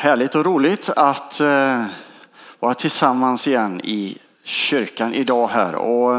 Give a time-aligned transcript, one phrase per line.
[0.00, 1.84] Härligt och roligt att eh,
[2.58, 5.74] vara tillsammans igen i kyrkan idag här.
[5.74, 6.16] Och,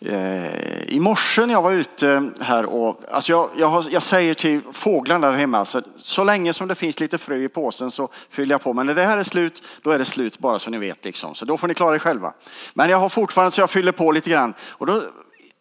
[0.00, 4.34] eh, I morse när jag var ute här och alltså jag, jag, har, jag säger
[4.34, 8.08] till fåglarna där hemma så, så länge som det finns lite frö i påsen så
[8.30, 8.72] fyller jag på.
[8.72, 11.04] Men när det här är slut, då är det slut bara så ni vet.
[11.04, 11.34] Liksom.
[11.34, 12.32] Så då får ni klara er själva.
[12.74, 14.54] Men jag har fortfarande så jag fyller på lite grann.
[14.68, 15.02] Och då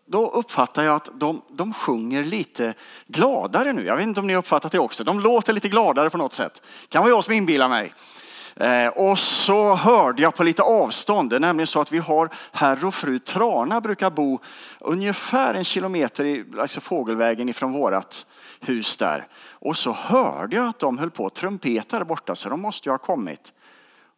[0.08, 2.74] då uppfattar jag att de, de sjunger lite
[3.08, 3.86] gladare nu.
[3.86, 5.04] Jag vet inte om ni har uppfattat det också.
[5.04, 6.62] De låter lite gladare på något sätt.
[6.90, 7.94] kan vara jag som inbillar mig.
[8.56, 12.30] Eh, och så hörde jag på lite avstånd, det är nämligen så att vi har
[12.52, 14.40] herr och fru Trana brukar bo
[14.80, 18.26] ungefär en kilometer i alltså fågelvägen ifrån vårat
[18.60, 19.28] hus där.
[19.52, 22.90] Och så hörde jag att de höll på att trumpeta där borta så de måste
[22.90, 23.54] ju ha kommit.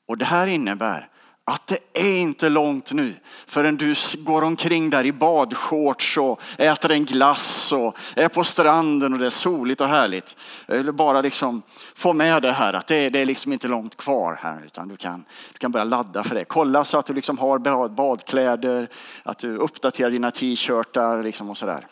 [0.08, 1.09] Och det här innebär
[1.49, 3.16] att det är inte långt nu
[3.48, 9.13] förrän du går omkring där i badshorts och äter en glass och är på stranden
[9.13, 10.38] och det är soligt och härligt.
[10.66, 11.62] Jag vill bara liksom
[11.95, 14.88] få med det här att det är, det är liksom inte långt kvar här utan
[14.88, 16.45] du kan, du kan börja ladda för det.
[16.45, 18.89] Kolla så att du liksom har badkläder,
[19.23, 21.88] att du uppdaterar dina t-shirtar liksom och sådär.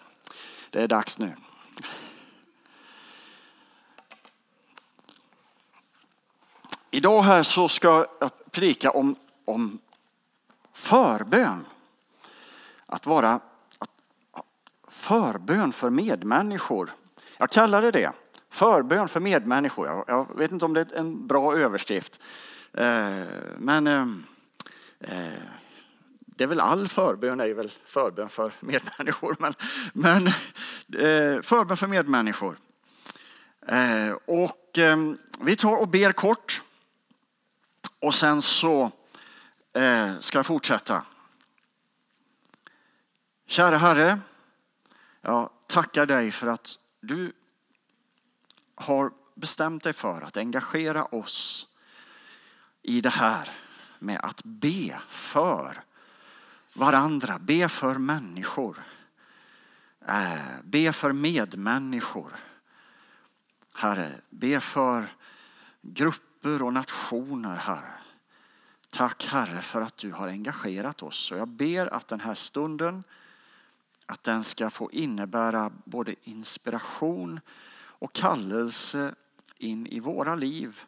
[0.70, 1.32] Det är dags nu.
[6.92, 9.16] Idag här så ska jag predika om
[9.48, 9.80] om
[10.74, 11.66] förbön.
[12.86, 13.40] Att vara
[13.80, 13.90] att,
[14.88, 16.92] förbön för medmänniskor.
[17.38, 18.12] Jag kallar det det.
[18.50, 19.88] Förbön för medmänniskor.
[19.88, 22.20] Jag, jag vet inte om det är en bra överskrift.
[22.74, 23.24] Eh,
[23.58, 24.08] men eh,
[25.00, 25.40] eh
[26.38, 29.36] det är väl all förbön är väl förbön för medmänniskor.
[29.40, 29.54] Men,
[29.94, 32.58] men eh, förbön för medmänniskor.
[33.68, 34.98] Eh, och eh,
[35.40, 36.62] vi tar och ber kort.
[38.00, 38.92] Och sen så
[39.78, 41.06] eh, ska jag fortsätta.
[43.46, 44.20] Kära Herre,
[45.22, 47.34] jag tackar dig för att du
[48.76, 51.68] har bestämt dig för att engagera oss
[52.82, 53.50] i det här
[54.00, 55.84] med att be för
[56.74, 58.84] varandra, be för människor,
[60.08, 62.36] eh, be för medmänniskor.
[63.74, 65.08] Herre, be för
[65.82, 67.97] grupper och nationer, Herre.
[68.98, 71.32] Tack Herre för att du har engagerat oss.
[71.32, 73.04] Och jag ber att den här stunden
[74.06, 77.40] att den ska få innebära både inspiration
[77.74, 79.16] och kallelse
[79.58, 80.82] in i våra liv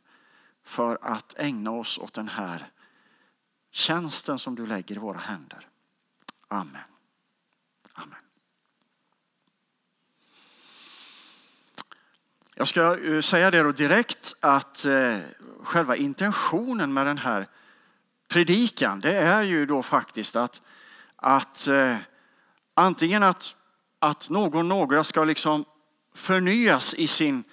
[0.64, 2.72] för att ägna oss åt den här
[3.72, 5.68] tjänsten som du lägger i våra händer.
[6.48, 6.82] Amen.
[7.94, 8.20] Amen.
[12.56, 15.18] Jag ska eh, säga det då direkt att eh,
[15.64, 17.48] själva intentionen med den här
[18.30, 20.62] predikan, det är ju då faktiskt att,
[21.16, 21.96] att eh,
[22.74, 23.56] antingen att,
[24.00, 25.66] att någon, några ska liksom
[26.16, 27.44] förnyas i sin,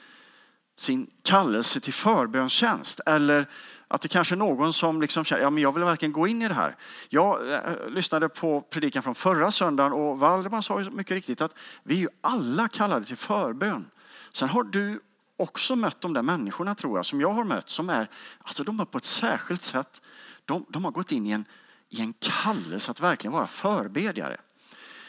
[0.78, 3.46] sin kallelse till förbönstjänst eller
[3.88, 6.42] att det kanske är någon som liksom känner, ja men jag vill verkligen gå in
[6.42, 6.76] i det här.
[7.08, 11.54] Jag eh, lyssnade på predikan från förra söndagen och Valdemar sa ju mycket riktigt att
[11.82, 13.90] vi är ju alla kallade till förbön.
[14.32, 15.00] Sen har du
[15.36, 18.80] också mött de där människorna tror jag som jag har mött som är, alltså de
[18.80, 20.02] är på ett särskilt sätt
[20.46, 21.44] de, de har gått in i en,
[21.88, 24.36] i en kallelse att verkligen vara förbedjare.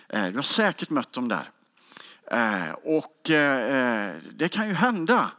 [0.09, 1.51] Eh, du har säkert mött dem där.
[2.31, 5.31] Eh, och eh, det kan ju hända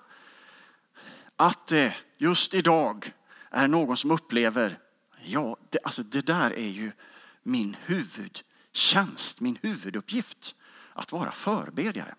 [1.36, 3.12] att det just idag
[3.50, 4.78] är någon som upplever,
[5.22, 6.92] ja, det, alltså det där är ju
[7.42, 10.54] min huvudtjänst, min huvuduppgift,
[10.92, 12.14] att vara förbedjare.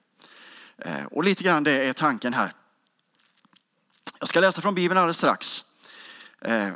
[0.78, 2.54] Eh, och lite grann det är tanken här.
[4.20, 5.66] Jag ska läsa från Bibeln alldeles strax.
[6.42, 6.70] Eh,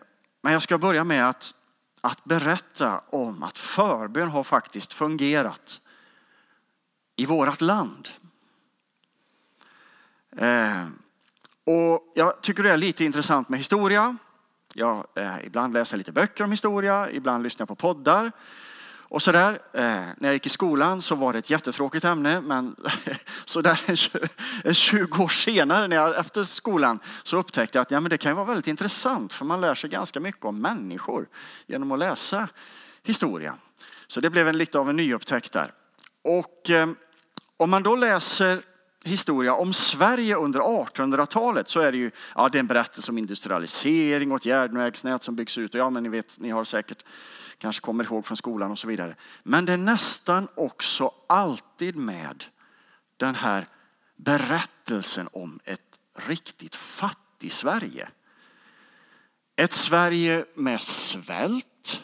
[0.43, 1.53] men jag ska börja med att,
[2.01, 5.81] att berätta om att förbön har faktiskt fungerat
[7.15, 8.09] i vårt land.
[10.37, 10.87] Eh,
[11.63, 14.17] och jag tycker det är lite intressant med historia.
[14.73, 18.31] Jag eh, ibland läser lite böcker om historia, ibland lyssnar på poddar.
[19.13, 22.41] Och så där, eh, när jag gick i skolan så var det ett jättetråkigt ämne,
[22.41, 22.75] men
[23.45, 23.81] så där
[24.63, 28.17] en 20 år senare, när jag, efter skolan, så upptäckte jag att ja, men det
[28.17, 31.27] kan vara väldigt intressant, för man lär sig ganska mycket om människor
[31.67, 32.49] genom att läsa
[33.03, 33.55] historia.
[34.07, 35.71] Så det blev en, lite av en nyupptäckt där.
[36.23, 36.89] Och eh,
[37.57, 38.61] om man då läser
[39.03, 43.17] historia om Sverige under 1800-talet så är det ju ja, det är en berättelse om
[43.17, 45.73] industrialisering och ett järnvägsnät som byggs ut.
[45.73, 47.05] Och ja, men ni vet, ni har säkert
[47.63, 49.15] kanske kommer ihåg från skolan och så vidare.
[49.43, 52.43] Men det är nästan också alltid med
[53.17, 53.67] den här
[54.15, 58.09] berättelsen om ett riktigt fattig Sverige.
[59.55, 62.03] Ett Sverige med svält.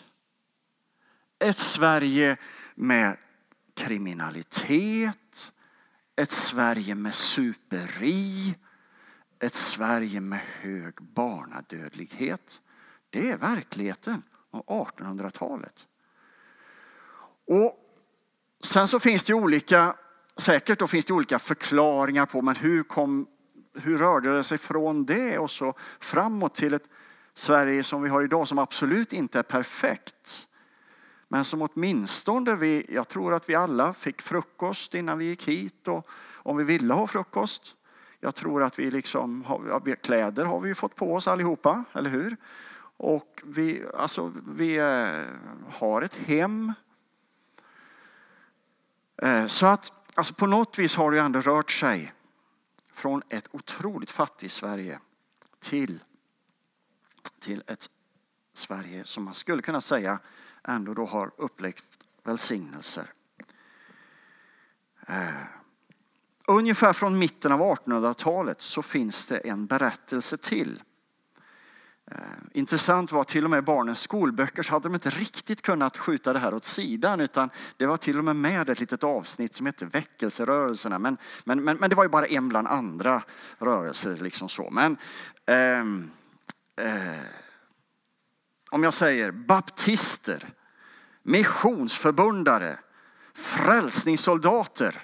[1.39, 2.37] Ett Sverige
[2.75, 3.17] med
[3.73, 5.51] kriminalitet.
[6.15, 8.55] Ett Sverige med superi.
[9.39, 12.61] ett Sverige med hög barnadödlighet.
[13.09, 15.87] Det är verkligheten av 1800-talet.
[17.47, 17.75] Och
[18.63, 19.95] sen så finns det olika,
[20.37, 23.27] säkert då finns det olika förklaringar på men hur, kom,
[23.73, 26.89] hur rörde det sig från det och så framåt till ett
[27.33, 30.47] Sverige som vi har idag som absolut inte är perfekt.
[31.27, 35.87] Men som åtminstone vi, jag tror att vi alla fick frukost innan vi gick hit
[35.87, 37.75] och om vi ville ha frukost.
[38.19, 42.37] Jag tror att vi liksom, har, kläder har vi fått på oss allihopa, eller hur?
[42.99, 46.73] Och vi, alltså, vi eh, har ett hem.
[49.21, 52.13] Eh, så att alltså på något vis har det ändå rört sig
[52.93, 54.99] från ett otroligt fattigt Sverige
[55.59, 55.99] till,
[57.39, 57.89] till ett
[58.53, 60.19] Sverige som man skulle kunna säga
[60.63, 63.13] ändå då har upplevt välsignelser.
[65.07, 65.43] Eh,
[66.47, 70.83] ungefär från mitten av 1800-talet så finns det en berättelse till.
[72.11, 72.21] Eh,
[72.53, 76.33] intressant var att till och med barnens skolböcker så hade de inte riktigt kunnat skjuta
[76.33, 79.65] det här åt sidan utan det var till och med med ett litet avsnitt som
[79.65, 80.99] hette väckelserörelserna.
[80.99, 83.23] Men, men, men, men det var ju bara en bland andra
[83.59, 84.17] rörelser.
[84.17, 84.69] Liksom så.
[84.69, 84.97] Men,
[85.45, 85.79] eh,
[86.87, 87.19] eh,
[88.71, 90.53] om jag säger baptister,
[91.23, 92.79] missionsförbundare,
[93.33, 95.03] frälsningssoldater,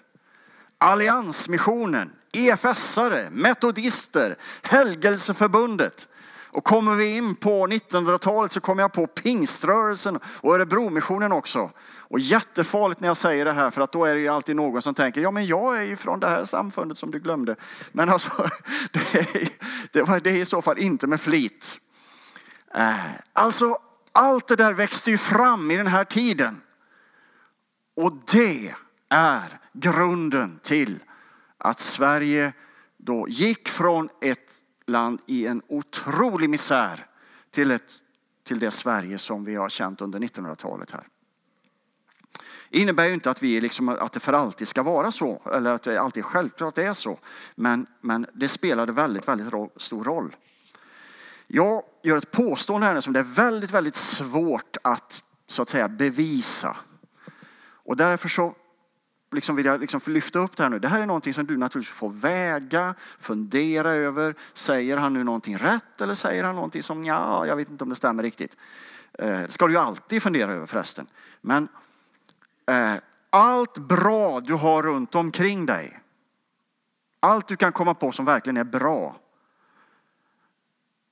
[0.78, 6.08] alliansmissionen, EFS-are, metodister, helgelseförbundet.
[6.56, 11.72] Och kommer vi in på 1900-talet så kommer jag på pingströrelsen och Örebromissionen också.
[11.98, 14.82] Och jättefarligt när jag säger det här för att då är det ju alltid någon
[14.82, 17.56] som tänker, ja men jag är ju från det här samfundet som du glömde.
[17.92, 18.30] Men alltså,
[18.92, 19.50] det är,
[19.92, 21.80] det var det i så fall inte med flit.
[22.76, 23.78] Eh, alltså
[24.12, 26.62] allt det där växte ju fram i den här tiden.
[27.96, 28.76] Och det
[29.10, 31.00] är grunden till
[31.58, 32.54] att Sverige
[32.98, 37.06] då gick från ett land i en otrolig misär
[37.52, 37.94] till, ett,
[38.44, 41.08] till det Sverige som vi har känt under 1900-talet här.
[42.70, 45.74] Det innebär ju inte att, vi liksom, att det för alltid ska vara så eller
[45.74, 47.20] att det alltid självklart är så.
[47.56, 50.36] Men, men det spelade väldigt, väldigt stor roll.
[51.48, 55.88] Jag gör ett påstående här som det är väldigt, väldigt svårt att så att säga
[55.88, 56.78] bevisa.
[57.58, 58.56] Och därför så
[59.36, 60.80] liksom vill jag liksom lyfta upp det här nu.
[60.80, 64.36] Det här är någonting som du naturligtvis får väga, fundera över.
[64.54, 67.90] Säger han nu någonting rätt eller säger han någonting som ja, jag vet inte om
[67.90, 68.58] det stämmer riktigt.
[69.14, 71.08] Eh, det eh, ska du ju alltid fundera över förresten.
[71.42, 71.68] Men
[72.66, 72.96] eh,
[73.30, 76.00] allt bra du har runt omkring dig,
[77.20, 79.16] allt du kan komma på som verkligen är bra,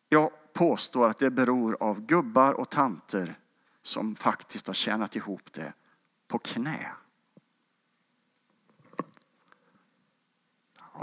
[0.09, 3.39] jag påstår att det beror av gubbar och tanter
[3.83, 5.73] som faktiskt har tjänat ihop det
[6.27, 6.91] på knä.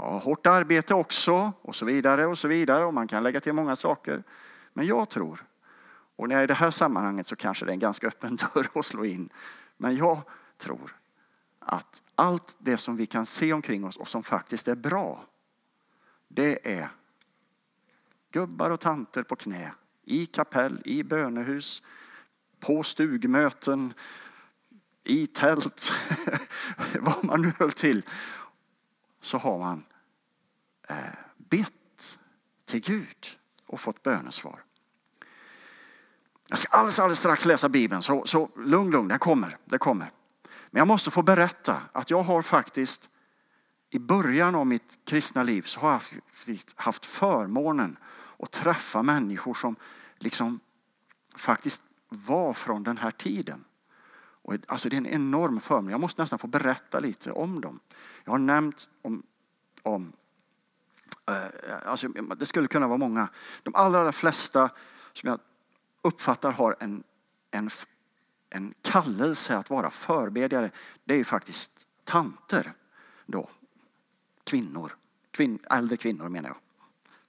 [0.03, 3.53] Ja, hårt arbete också och så vidare och så vidare och man kan lägga till
[3.53, 4.23] många saker.
[4.73, 5.45] Men jag tror,
[6.15, 8.35] och när jag är i det här sammanhanget så kanske det är en ganska öppen
[8.53, 9.29] dörr att slå in.
[9.77, 10.21] Men jag
[10.57, 10.95] tror
[11.59, 15.25] att allt det som vi kan se omkring oss och som faktiskt är bra,
[16.27, 16.89] det är
[18.31, 19.71] gubbar och tanter på knä
[20.05, 21.83] i kapell, i bönehus,
[22.59, 23.93] på stugmöten,
[25.03, 25.91] i tält,
[26.99, 28.05] vad man nu höll till,
[29.21, 29.83] så har man
[30.91, 32.17] Eh, bett
[32.65, 34.63] till Gud och fått bönesvar.
[36.47, 40.11] Jag ska alldeles, alldeles strax läsa Bibeln, så, så lugn, lugn, det kommer, det kommer.
[40.69, 43.09] Men jag måste få berätta att jag har faktiskt
[43.89, 46.01] i början av mitt kristna liv så har jag
[46.75, 47.97] haft förmånen
[48.39, 49.75] att träffa människor som
[50.17, 50.59] liksom
[51.35, 53.63] faktiskt var från den här tiden.
[54.43, 55.91] Och alltså det är en enorm förmån.
[55.91, 57.79] Jag måste nästan få berätta lite om dem.
[58.23, 59.23] Jag har nämnt om,
[59.83, 60.13] om
[61.29, 61.45] Eh,
[61.85, 63.29] alltså det skulle kunna vara många.
[63.63, 64.69] De allra, allra flesta
[65.13, 65.39] som jag
[66.01, 67.03] uppfattar har en,
[67.51, 67.69] en,
[68.49, 70.71] en kallelse att vara förbedjare,
[71.03, 72.73] det är ju faktiskt tanter
[73.25, 73.49] då.
[74.43, 74.95] Kvinnor.
[75.31, 76.57] Kvin, äldre kvinnor menar jag.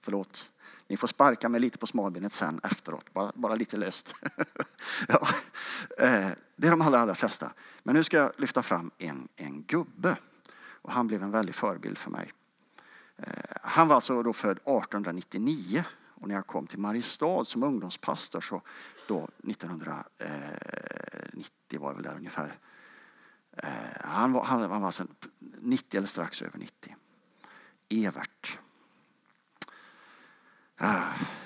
[0.01, 0.51] Förlåt.
[0.87, 4.13] Ni får sparka mig lite på smalbenet sen efteråt, bara, bara lite löst.
[5.07, 5.27] ja.
[5.97, 7.53] Eh, det är de allra, allra flesta.
[7.83, 10.17] Men nu ska jag lyfta fram en, en gubbe.
[10.55, 12.31] Och han blev en väldig förebild för mig.
[13.27, 15.83] Eh, han var alltså då född 1899
[16.21, 18.61] och när jag kom till Mariestad som ungdomspastor så
[19.07, 20.03] då 1990
[21.73, 22.57] eh, var det väl där ungefär.
[23.57, 23.69] Eh,
[24.01, 25.03] han var, han var alltså
[25.59, 26.95] 90 eller strax över 90.
[27.89, 28.57] Evert.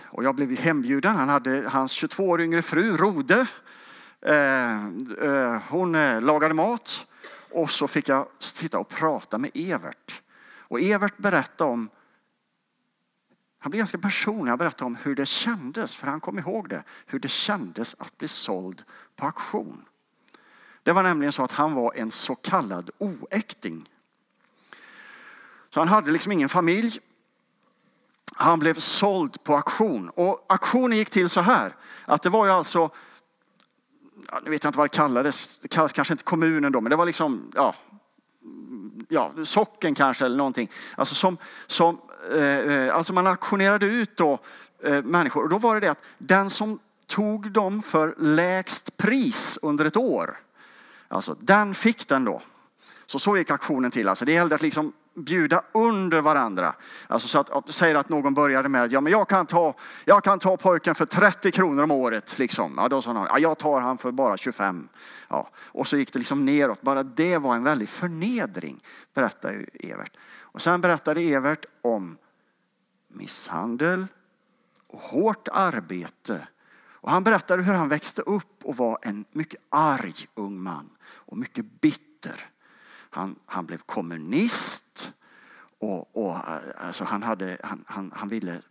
[0.05, 1.15] Och jag blev hembjuden.
[1.15, 3.47] Han hade hans 22 år yngre fru Rode.
[5.69, 5.91] Hon
[6.25, 7.05] lagade mat
[7.51, 10.16] och så fick jag sitta och prata med Evert.
[10.69, 11.89] Och Evert berättade om
[13.59, 14.49] Han blev ganska personlig.
[14.49, 18.17] Han berättade om hur det kändes, för han kom ihåg det, hur det kändes att
[18.17, 18.83] bli såld
[19.15, 19.85] på auktion.
[20.83, 23.89] Det var nämligen så att han var en så kallad oäkting.
[25.69, 26.99] Så han hade liksom ingen familj.
[28.33, 32.51] Han blev såld på auktion och auktionen gick till så här att det var ju
[32.51, 32.91] alltså
[34.43, 36.95] nu vet jag inte vad det kallades, det kallas kanske inte kommunen då, men det
[36.95, 37.75] var liksom, ja,
[39.09, 40.69] ja socken kanske eller någonting.
[40.95, 41.37] Alltså, som,
[41.67, 42.01] som,
[42.35, 44.39] eh, eh, alltså man auktionerade ut då
[44.83, 49.59] eh, människor och då var det det att den som tog dem för lägst pris
[49.61, 50.39] under ett år,
[51.07, 52.41] alltså den fick den då.
[53.05, 54.07] Så så gick auktionen till.
[54.07, 56.73] Alltså det gällde att liksom bjuda under varandra.
[57.07, 59.73] Alltså så att, säger att någon började med, ja men jag kan ta,
[60.05, 62.39] jag kan ta pojken för 30 kronor om året.
[62.39, 62.73] Liksom.
[62.77, 64.89] Ja, då sa någon, ja, jag tar han för bara 25.
[65.27, 65.49] Ja.
[65.57, 66.81] Och så gick det liksom neråt.
[66.81, 68.83] Bara det var en väldig förnedring,
[69.13, 70.17] berättar Evert.
[70.39, 72.17] Och sen berättade Evert om
[73.07, 74.07] misshandel
[74.87, 76.47] och hårt arbete.
[77.07, 81.37] Och han berättade hur han växte upp och var en mycket arg ung man och
[81.37, 82.49] mycket bitter.
[83.17, 85.13] Han, han blev kommunist
[85.79, 86.37] och, och
[86.77, 88.61] alltså han, hade, han, han, han, ville,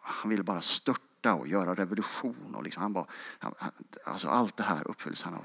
[0.00, 2.54] han ville bara störta och göra revolution.
[2.54, 3.06] Och liksom han var,
[3.38, 3.54] han,
[4.04, 5.44] alltså allt det här uppfylls han av.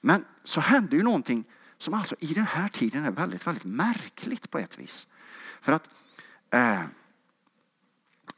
[0.00, 1.44] Men så hände ju någonting
[1.78, 5.06] som alltså i den här tiden är väldigt, väldigt märkligt på ett vis.
[5.60, 5.90] För att
[6.50, 6.80] eh,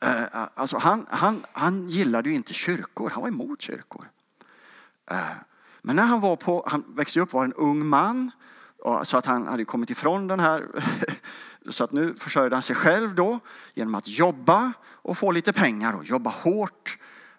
[0.01, 4.09] eh, alltså han, han, han gillade ju inte kyrkor, han var emot kyrkor.
[5.11, 5.37] Eh,
[5.83, 8.31] men när han var på, han växte upp var en ung man
[9.05, 10.67] så att han hade kommit ifrån den här.
[11.69, 13.41] Så att nu försörjde han sig själv då
[13.75, 16.99] genom att jobba och få lite pengar och jobba hårt.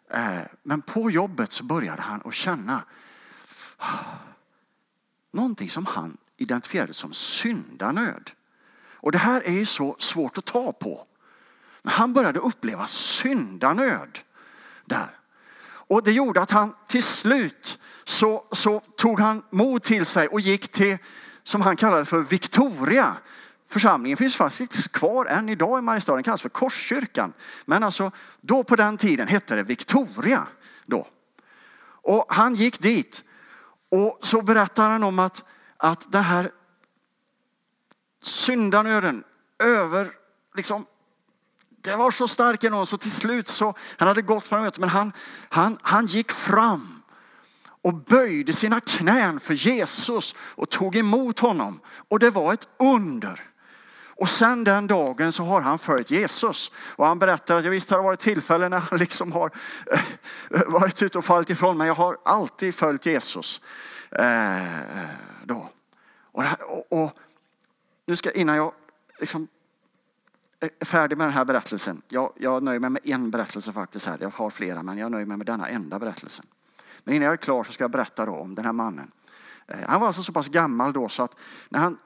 [0.10, 2.84] Eh, men på jobbet så började han att känna
[5.32, 8.32] någonting som han identifierade som syndanöd.
[8.92, 11.08] Och det här är ju så svårt att ta på.
[11.82, 14.20] Men han började uppleva syndanöd
[14.86, 15.18] där.
[15.66, 20.40] Och det gjorde att han till slut så, så tog han mod till sig och
[20.40, 20.98] gick till
[21.44, 23.18] som han kallade för Victoria.
[23.70, 26.14] Församlingen finns faktiskt kvar än idag i Mariestad.
[26.14, 27.34] Den kallas för Korskyrkan.
[27.66, 30.48] Men alltså då på den tiden hette det Victoria.
[30.86, 31.08] Då.
[31.86, 33.24] Och han gick dit
[33.90, 35.44] och så berättar han om att,
[35.78, 36.52] att den här
[38.22, 39.24] syndanöden
[39.60, 40.12] över,
[40.56, 40.86] liksom,
[41.82, 44.80] det var så stark i någon så till slut så, han hade gått från mötet
[44.80, 45.14] men han,
[45.50, 46.93] han, han gick fram
[47.84, 51.80] och böjde sina knän för Jesus och tog emot honom.
[52.08, 53.50] Och det var ett under.
[54.16, 56.72] Och sen den dagen så har han följt Jesus.
[56.78, 59.52] Och han berättar att jag visst har det varit tillfällen när han liksom har
[59.92, 63.62] eh, varit ute och fallit ifrån men jag har alltid följt Jesus.
[64.12, 64.58] Eh,
[65.44, 65.70] då.
[66.22, 67.12] Och, och, och,
[68.06, 68.74] nu ska innan jag
[69.20, 69.48] liksom
[70.60, 72.02] är färdig med den här berättelsen.
[72.08, 74.18] Jag, jag nöjer mig med en berättelse faktiskt här.
[74.22, 76.46] Jag har flera men jag nöjer mig med denna enda berättelsen.
[77.04, 79.12] Men innan jag är klar så ska jag berätta då om den här mannen.
[79.68, 81.36] Eh, han var alltså så pass gammal då så att
[81.70, 81.98] när han,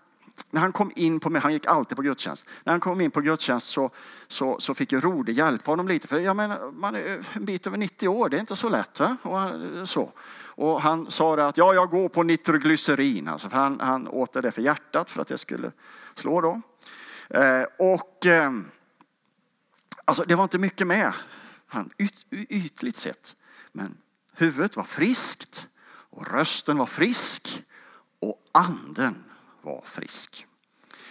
[0.49, 2.45] när han kom in på, han gick alltid på gudstjänst.
[2.63, 3.89] När han kom in på gudstjänst så,
[4.27, 6.07] så, så fick ju Rode hjälpa honom lite.
[6.07, 8.99] För jag menar, man är en bit över 90 år, det är inte så lätt.
[8.99, 9.17] Va?
[9.21, 10.11] Och, han, så.
[10.45, 13.27] och han sa att ja, jag går på nitroglycerin.
[13.27, 15.71] Alltså, för han, han åt det för hjärtat för att det skulle
[16.15, 16.61] slå då.
[17.29, 18.51] Eh, och eh,
[20.05, 21.13] alltså, det var inte mycket med
[21.67, 23.35] han, yt, ytligt sett.
[23.71, 23.97] Men
[24.39, 25.67] Huvudet var friskt
[26.09, 27.65] och rösten var frisk
[28.19, 29.23] och anden
[29.61, 30.45] var frisk.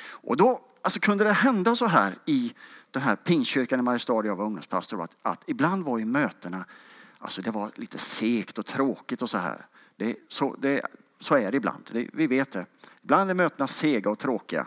[0.09, 2.55] Och då alltså, kunde det hända så här i
[2.91, 6.65] den här pingkyrkan i Mariestad jag var ungdomspastor att, att ibland var ju mötena,
[7.19, 9.67] alltså det var lite segt och tråkigt och så här.
[9.97, 10.81] Det, så, det,
[11.21, 12.67] så är det ibland, det, vi vet det.
[13.03, 14.67] Ibland är mötena sega och tråkiga.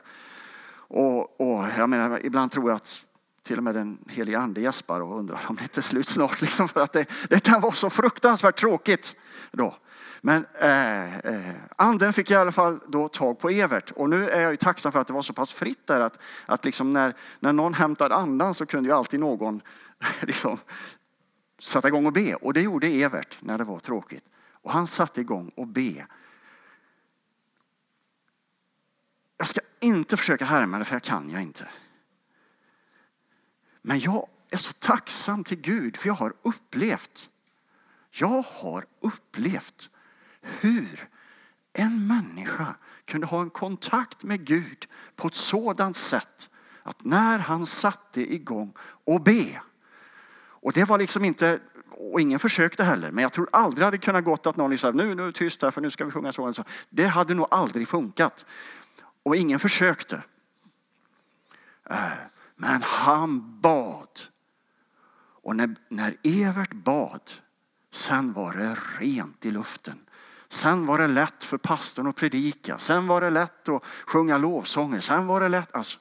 [0.71, 3.05] Och, och jag menar, ibland tror jag att
[3.49, 6.41] till och med den helige ande gäspar och undrar om det inte är slut snart.
[6.41, 9.15] Liksom, för att det, det kan vara så fruktansvärt tråkigt.
[9.51, 9.75] Då.
[10.21, 13.91] Men eh, eh, anden fick i alla fall då tag på Evert.
[13.91, 16.19] Och nu är jag ju tacksam för att det var så pass fritt där att,
[16.45, 19.61] att liksom när, när någon hämtade andan så kunde ju alltid någon
[20.21, 20.57] liksom,
[21.59, 22.35] sätta igång och be.
[22.35, 24.23] Och det gjorde Evert när det var tråkigt.
[24.61, 26.07] Och han satte igång och be.
[29.37, 31.67] Jag ska inte försöka härma det för jag kan jag inte.
[33.89, 37.29] Men jag är så tacksam till Gud för jag har upplevt,
[38.11, 39.89] jag har upplevt
[40.41, 41.09] hur
[41.73, 46.49] en människa kunde ha en kontakt med Gud på ett sådant sätt
[46.83, 48.73] att när han satte igång
[49.05, 49.61] och be.
[50.35, 54.23] Och det var liksom inte, och ingen försökte heller, men jag tror aldrig hade kunnat
[54.23, 56.53] gått att någon sa nu, nu är tyst här för nu ska vi sjunga så.
[56.89, 58.45] Det hade nog aldrig funkat.
[59.23, 60.23] Och ingen försökte.
[61.89, 62.11] Eh,
[62.61, 64.21] men han bad.
[65.43, 67.31] Och när, när Evert bad,
[67.91, 69.99] sen var det rent i luften.
[70.49, 72.77] Sen var det lätt för pastorn att predika.
[72.77, 74.99] Sen var det lätt att sjunga lovsånger.
[74.99, 75.75] Sen var det lätt.
[75.75, 75.99] Alltså,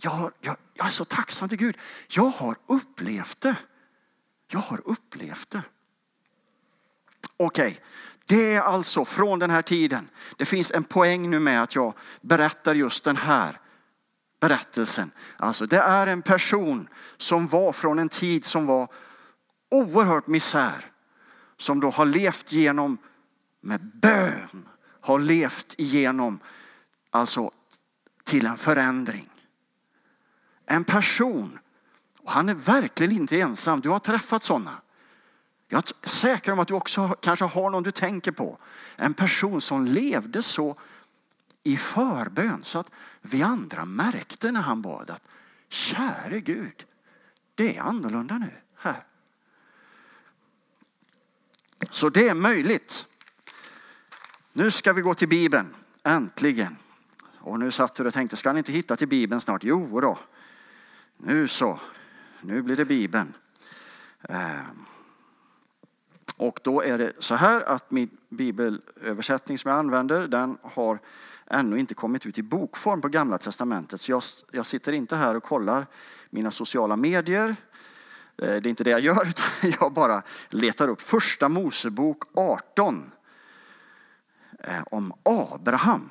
[0.00, 1.76] jag, har, jag, jag är så tacksam till Gud.
[2.08, 3.56] Jag har upplevt det.
[4.46, 5.62] Jag har upplevt det.
[7.36, 7.76] Okej, okay.
[8.26, 10.08] det är alltså från den här tiden.
[10.36, 13.60] Det finns en poäng nu med att jag berättar just den här
[14.40, 15.10] berättelsen.
[15.36, 18.88] Alltså det är en person som var från en tid som var
[19.70, 20.92] oerhört misär.
[21.56, 22.98] Som då har levt genom
[23.60, 24.68] med bön,
[25.00, 26.40] har levt igenom
[27.10, 27.50] alltså
[28.24, 29.28] till en förändring.
[30.66, 31.58] En person,
[32.18, 34.80] och han är verkligen inte ensam, du har träffat sådana.
[35.68, 38.58] Jag är säker om att du också kanske har någon du tänker på.
[38.96, 40.76] En person som levde så
[41.68, 42.90] i förbön så att
[43.22, 45.22] vi andra märkte när han bad att
[45.68, 46.86] käre Gud,
[47.54, 49.04] det är annorlunda nu här.
[51.90, 53.06] Så det är möjligt.
[54.52, 56.76] Nu ska vi gå till Bibeln, äntligen.
[57.38, 59.64] Och nu satt du och tänkte, ska han inte hitta till Bibeln snart?
[59.64, 60.18] Jo då.
[61.16, 61.80] nu så.
[62.40, 63.34] Nu blir det Bibeln.
[64.22, 64.60] Eh,
[66.36, 70.98] och då är det så här att min bibelöversättning som jag använder, den har
[71.50, 74.00] ännu inte kommit ut i bokform på Gamla Testamentet.
[74.00, 75.86] Så jag, jag sitter inte här och kollar
[76.30, 77.56] mina sociala medier.
[78.42, 83.12] Eh, det är inte det jag gör, utan jag bara letar upp första Mosebok 18
[84.58, 86.10] eh, om Abraham.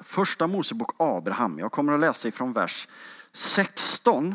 [0.00, 1.58] Första Mosebok Abraham.
[1.58, 2.88] Jag kommer att läsa ifrån vers
[3.32, 4.34] 16.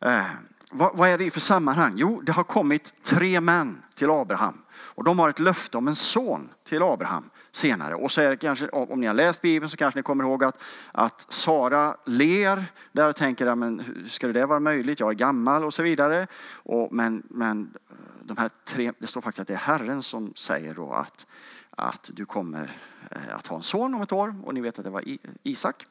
[0.00, 0.24] Eh,
[0.70, 1.92] vad, vad är det för sammanhang?
[1.96, 5.96] Jo, det har kommit tre män till Abraham och de har ett löfte om en
[5.96, 7.94] son till Abraham senare.
[7.94, 10.44] Och så är det kanske, om ni har läst Bibeln så kanske ni kommer ihåg
[10.44, 10.62] att,
[10.92, 15.00] att Sara ler där och tänker, men hur ska det vara möjligt?
[15.00, 16.26] Jag är gammal och så vidare.
[16.52, 17.74] Och, men, men
[18.22, 21.26] de här tre, det står faktiskt att det är Herren som säger då att,
[21.70, 24.34] att du kommer eh, att ha en son om ett år.
[24.44, 25.04] Och ni vet att det var
[25.42, 25.86] Isak.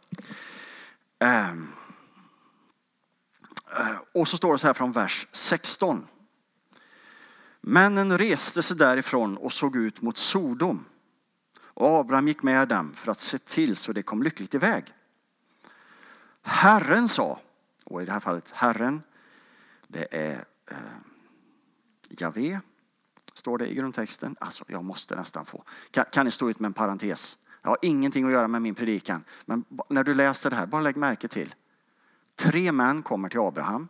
[1.52, 1.68] Um,
[4.14, 6.08] och så står det så här från vers 16.
[7.62, 10.86] Männen reste sig därifrån och såg ut mot Sodom.
[11.80, 14.94] Och Abraham gick med dem för att se till så det kom lyckligt iväg.
[16.42, 17.40] Herren sa,
[17.84, 19.02] och i det här fallet Herren,
[19.88, 20.78] det är eh,
[22.10, 22.60] Javé,
[23.34, 24.36] står det i grundtexten.
[24.40, 25.64] Alltså, jag måste nästan få.
[25.92, 27.38] Kan, kan ni stå ut med en parentes?
[27.62, 29.24] Jag har ingenting att göra med min predikan.
[29.46, 31.56] Men när du läser det här, bara lägg märke till.
[32.36, 33.88] Tre män kommer till Abraham.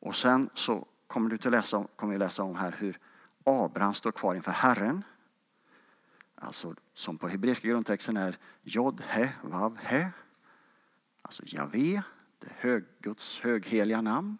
[0.00, 2.98] Och sen så kommer du att läsa, kommer vi läsa om här hur
[3.44, 5.04] Abraham står kvar inför Herren.
[6.34, 10.10] Alltså som på hebreiska grundtexten är Jod, He, Vav, He.
[11.22, 12.02] Alltså Javé,
[12.38, 14.38] det hög, Guds högheliga namn.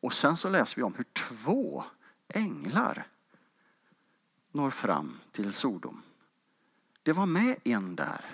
[0.00, 1.84] Och sen så läser vi om hur två
[2.28, 3.06] änglar
[4.52, 6.02] når fram till Sodom.
[7.02, 8.24] Det var med en där.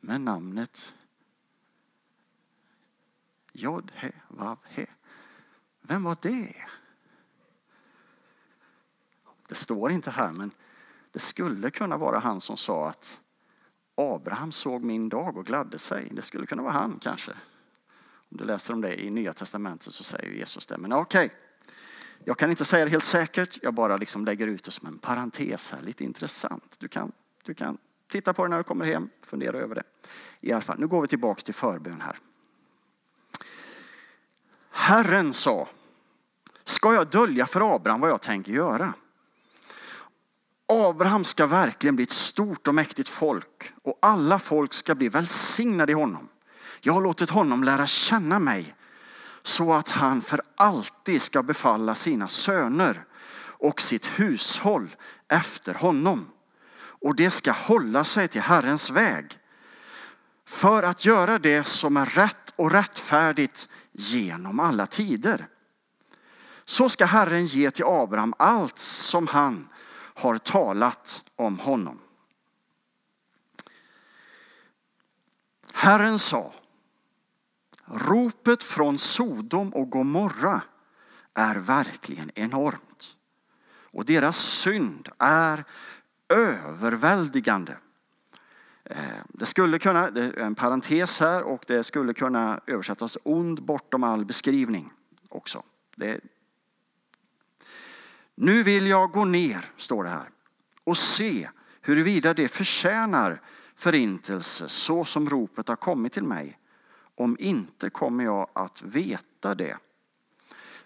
[0.00, 0.94] Med namnet
[3.52, 4.86] Jod, He, Vav, He.
[5.88, 6.54] Vem var det?
[9.48, 10.50] Det står inte här, men
[11.12, 13.20] det skulle kunna vara han som sa att
[13.94, 16.08] Abraham såg min dag och gladde sig.
[16.12, 17.32] Det skulle kunna vara han kanske.
[18.30, 20.78] Om du läser om det i Nya Testamentet så säger Jesus det.
[20.78, 21.36] Men okej, okay.
[22.24, 23.58] jag kan inte säga det helt säkert.
[23.62, 25.82] Jag bara liksom lägger ut det som en parentes här.
[25.82, 26.76] Lite intressant.
[26.78, 29.82] Du kan, du kan titta på det när du kommer hem, fundera över det.
[30.40, 32.18] I alla fall, nu går vi tillbaks till förbön här.
[34.70, 35.68] Herren sa,
[36.68, 38.94] ska jag dölja för Abraham vad jag tänker göra?
[40.68, 45.92] Abraham ska verkligen bli ett stort och mäktigt folk och alla folk ska bli välsignade
[45.92, 46.28] i honom.
[46.80, 48.74] Jag har låtit honom lära känna mig
[49.42, 53.04] så att han för alltid ska befalla sina söner
[53.38, 54.96] och sitt hushåll
[55.28, 56.28] efter honom.
[56.78, 59.38] Och det ska hålla sig till Herrens väg
[60.46, 65.48] för att göra det som är rätt och rättfärdigt genom alla tider.
[66.68, 69.68] Så ska Herren ge till Abraham allt som han
[70.14, 71.98] har talat om honom.
[75.72, 76.52] Herren sa,
[77.84, 80.60] ropet från Sodom och Gomorra
[81.34, 83.16] är verkligen enormt.
[83.90, 85.64] Och deras synd är
[86.28, 87.76] överväldigande.
[88.84, 88.98] Eh,
[89.28, 94.04] det skulle kunna, det är en parentes här och det skulle kunna översättas ond bortom
[94.04, 94.92] all beskrivning
[95.28, 95.62] också.
[95.96, 96.20] Det,
[98.36, 100.30] nu vill jag gå ner, står det här,
[100.84, 103.42] och se huruvida det förtjänar
[103.74, 106.58] förintelse så som ropet har kommit till mig.
[107.14, 109.78] Om inte kommer jag att veta det.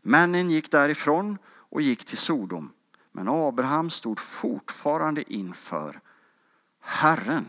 [0.02, 2.72] Männen gick därifrån och gick till Sodom.
[3.12, 6.00] Men Abraham stod fortfarande inför
[6.80, 7.46] Herren.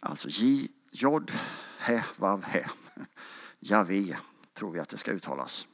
[0.00, 1.32] Alltså J, Jod,
[1.78, 2.66] He, Vav, He.
[3.58, 4.16] Javé
[4.52, 5.66] tror vi att det ska uttalas.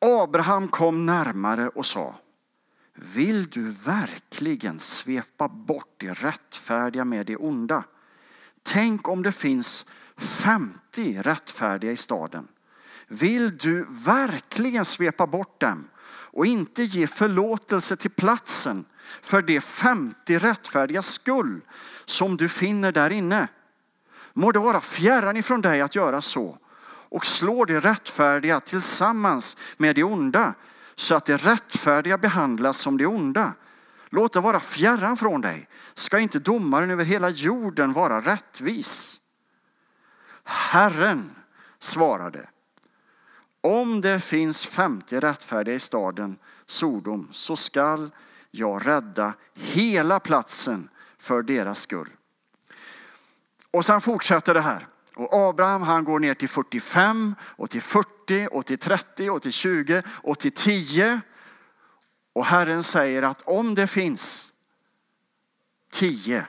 [0.00, 2.14] Abraham kom närmare och sa
[2.94, 7.84] Vill du verkligen svepa bort det rättfärdiga med det onda?
[8.62, 12.48] Tänk om det finns 50 rättfärdiga i staden.
[13.08, 18.84] Vill du verkligen svepa bort dem och inte ge förlåtelse till platsen
[19.22, 21.60] för de 50 rättfärdiga skull
[22.04, 23.48] som du finner där inne?
[24.32, 26.58] Må det vara fjärran ifrån dig att göra så
[27.08, 30.54] och slå det rättfärdiga tillsammans med det onda
[30.94, 33.52] så att det rättfärdiga behandlas som det onda.
[34.08, 35.68] Låt det vara fjärran från dig.
[35.94, 39.20] Ska inte domaren över hela jorden vara rättvis?
[40.44, 41.30] Herren
[41.78, 42.48] svarade.
[43.60, 48.10] Om det finns 50 rättfärdiga i staden Sodom så skall
[48.50, 52.10] jag rädda hela platsen för deras skull.
[53.70, 54.86] Och sen fortsätter det här.
[55.18, 59.52] Och Abraham han går ner till 45 och till 40 och till 30 och till
[59.52, 61.20] 20 och till 10.
[62.32, 64.52] Och Herren säger att om det finns
[65.90, 66.46] 10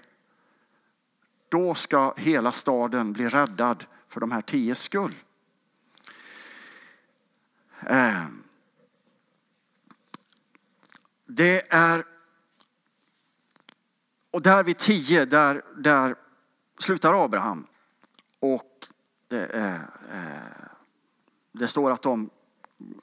[1.49, 5.15] då ska hela staden bli räddad för de här tio skull.
[7.79, 8.43] Ehm.
[11.25, 12.03] Det är
[14.31, 16.15] och där vid tio, där, där
[16.79, 17.68] slutar Abraham.
[18.39, 18.87] Och
[19.27, 19.79] det, eh,
[21.51, 22.29] det står att de,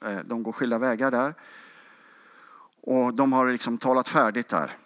[0.01, 1.33] eh, de går skilda vägar där.
[2.81, 4.77] Och de har liksom talat färdigt där.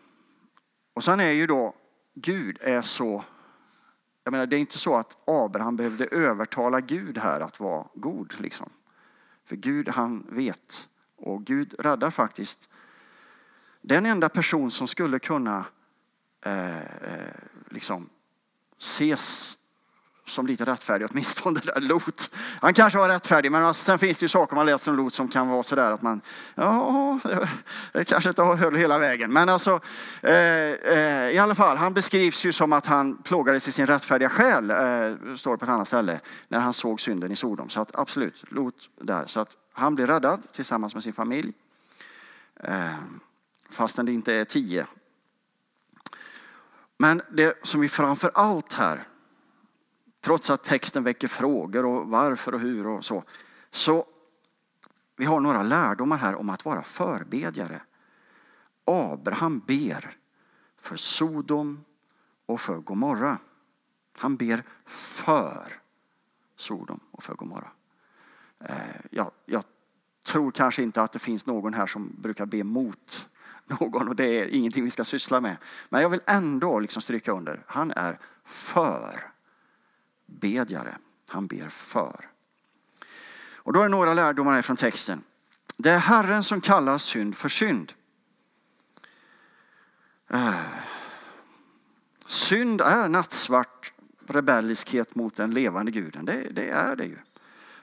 [0.93, 1.73] Och sen är ju då
[2.13, 3.23] Gud är så,
[4.23, 8.33] jag menar det är inte så att Abraham behövde övertala Gud här att vara god
[8.39, 8.69] liksom.
[9.45, 12.69] För Gud han vet och Gud räddar faktiskt
[13.81, 15.65] den enda person som skulle kunna
[16.45, 17.35] eh, eh
[17.69, 18.09] liksom
[18.77, 19.57] ses
[20.31, 22.29] som lite rättfärdig, åtminstone där Lot.
[22.61, 25.13] Han kanske var rättfärdig, men alltså, sen finns det ju saker man läser om Lot
[25.13, 26.21] som kan vara sådär att man,
[26.55, 27.19] ja,
[27.93, 29.33] det kanske inte höll hela vägen.
[29.33, 29.79] Men alltså,
[30.21, 34.29] eh, eh, i alla fall, han beskrivs ju som att han plågades i sin rättfärdiga
[34.29, 37.69] själ, eh, står det på ett annat ställe, när han såg synden i Sodom.
[37.69, 39.27] Så att absolut, Lot där.
[39.27, 41.53] Så att han blir räddad tillsammans med sin familj.
[42.63, 42.93] Eh,
[43.69, 44.85] fastän det inte är tio.
[46.97, 49.07] Men det som vi framför allt här
[50.21, 53.23] Trots att texten väcker frågor och varför och hur och så.
[53.71, 54.05] Så
[55.15, 57.81] vi har några lärdomar här om att vara förbedjare.
[58.85, 60.17] Abraham ber
[60.77, 61.83] för Sodom
[62.45, 63.37] och för Gomorra.
[64.19, 65.81] Han ber för
[66.55, 67.71] Sodom och för Gomorra.
[68.59, 68.75] Eh,
[69.09, 69.63] jag, jag
[70.23, 73.29] tror kanske inte att det finns någon här som brukar be mot
[73.79, 75.57] någon och det är ingenting vi ska syssla med.
[75.89, 79.30] Men jag vill ändå liksom stryka under, han är för
[80.39, 80.97] bedjare.
[81.29, 82.29] Han ber för.
[83.63, 85.23] Och då är det några lärdomar från texten.
[85.77, 87.93] Det är Herren som kallar synd för synd.
[90.29, 90.53] Äh.
[92.25, 93.93] Synd är nattsvart
[94.27, 96.25] rebelliskhet mot den levande guden.
[96.25, 97.17] Det, det, är det ju.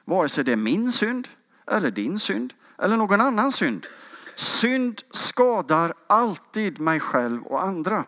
[0.05, 1.29] Vare sig det är min synd
[1.67, 3.87] eller din synd eller någon annan synd.
[4.35, 8.05] Synd skadar alltid mig själv och andra.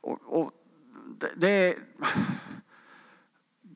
[0.00, 0.52] Och, och
[1.18, 1.74] det, det är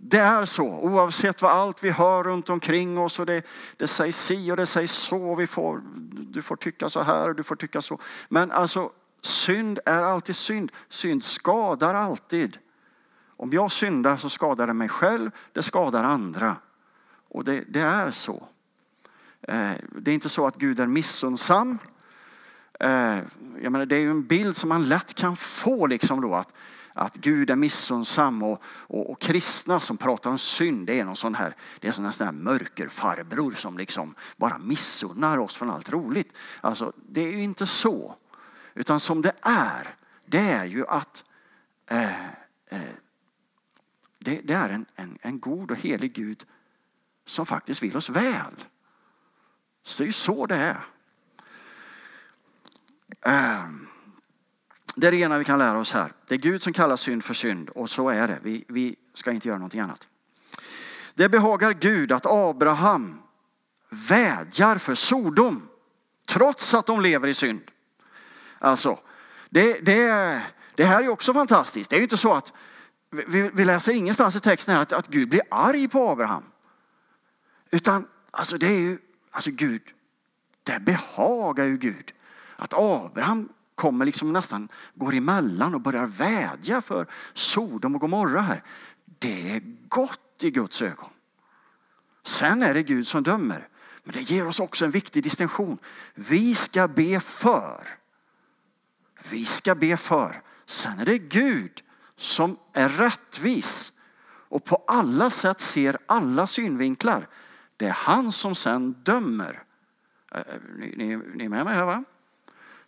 [0.08, 4.16] det är så, oavsett vad allt vi hör runt omkring oss och det, det sägs
[4.16, 5.34] si och det sägs så.
[5.34, 8.00] Vi får, du får tycka så här och du får tycka så.
[8.28, 8.90] Men alltså
[9.22, 10.72] synd är alltid synd.
[10.88, 12.58] Synd skadar alltid.
[13.36, 16.56] Om jag syndar så skadar det mig själv, det skadar andra.
[17.28, 18.48] Och det, det är så.
[19.42, 21.78] Eh, det är inte så att Gud är missunnsam.
[22.80, 23.18] Eh,
[23.62, 26.52] jag menar, det är ju en bild som man lätt kan få liksom då att
[26.96, 31.16] att Gud är missunnsam och, och, och, kristna som pratar om synd, det är någon
[31.16, 36.32] sån här, det är sån här mörkerfarbror som liksom bara missunnar oss från allt roligt.
[36.60, 38.14] Alltså, det är ju inte så.
[38.74, 39.94] Utan som det är,
[40.26, 41.24] det är ju att
[41.86, 42.26] eh,
[42.66, 42.80] eh,
[44.18, 46.44] det, det, är en, en, en god och helig Gud
[47.24, 48.64] som faktiskt vill oss väl.
[49.82, 50.84] Så det är ju så det är.
[53.64, 53.85] Um,
[54.96, 56.12] det är det ena vi kan lära oss här.
[56.28, 58.38] Det är Gud som kallar synd för synd och så är det.
[58.42, 60.08] Vi, vi ska inte göra någonting annat.
[61.14, 63.22] Det behagar Gud att Abraham
[63.88, 65.68] vädjar för Sodom
[66.26, 67.70] trots att de lever i synd.
[68.58, 68.98] Alltså,
[69.50, 70.42] det, det,
[70.74, 71.90] det här är också fantastiskt.
[71.90, 72.52] Det är ju inte så att
[73.10, 76.44] vi, vi läser ingenstans i texten här att, att Gud blir arg på Abraham.
[77.70, 78.98] Utan alltså det är ju,
[79.30, 79.82] alltså Gud,
[80.62, 82.12] det behagar ju Gud.
[82.56, 88.62] Att Abraham kommer liksom nästan går emellan och börjar vädja för Sodom och Gomorra här.
[89.18, 91.10] Det är gott i Guds ögon.
[92.24, 93.68] Sen är det Gud som dömer.
[94.04, 95.78] Men det ger oss också en viktig distinktion.
[96.14, 97.88] Vi ska be för.
[99.30, 100.42] Vi ska be för.
[100.66, 101.82] Sen är det Gud
[102.16, 103.92] som är rättvis
[104.48, 107.28] och på alla sätt ser alla synvinklar.
[107.76, 109.62] Det är han som sen dömer.
[110.78, 112.04] Ni, ni, ni är med mig här va?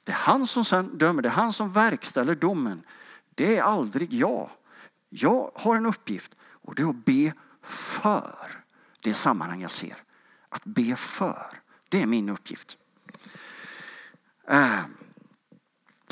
[0.09, 2.83] Det är han som sen dömer, det är han som verkställer domen.
[3.35, 4.51] Det är aldrig jag.
[5.09, 8.64] Jag har en uppgift och det är att be för
[9.01, 9.97] det sammanhang jag ser.
[10.49, 11.47] Att be för,
[11.88, 12.77] det är min uppgift.
[14.49, 14.81] Eh,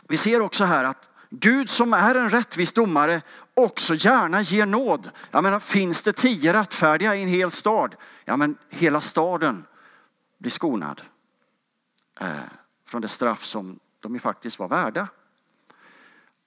[0.08, 3.22] vi ser också här att Gud som är en rättvis domare
[3.54, 5.10] också gärna ger nåd.
[5.30, 9.66] Jag menar, finns det tio rättfärdiga i en hel stad, ja men hela staden
[10.38, 11.02] blir skonad
[12.20, 12.28] eh,
[12.86, 15.08] från det straff som de ju faktiskt var värda.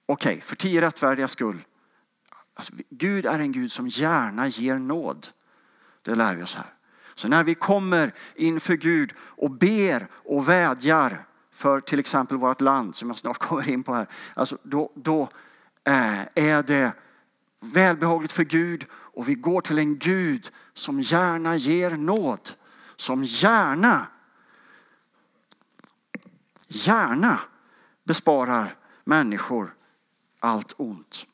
[0.06, 1.64] Okej, okay, för tio rättfärdiga skull.
[2.54, 5.28] Alltså, Gud är en Gud som gärna ger nåd.
[6.02, 6.74] Det lär vi oss här.
[7.14, 12.96] Så när vi kommer inför Gud och ber och vädjar för till exempel vårt land
[12.96, 14.06] som jag snart kommer in på här.
[14.34, 15.22] Alltså då, då
[15.84, 16.92] eh, är det
[17.60, 22.50] välbehagligt för Gud och vi går till en Gud som gärna ger nåd.
[22.96, 24.06] Som gärna,
[26.70, 27.40] gärna
[28.04, 29.74] besparar människor
[30.40, 31.26] allt ont.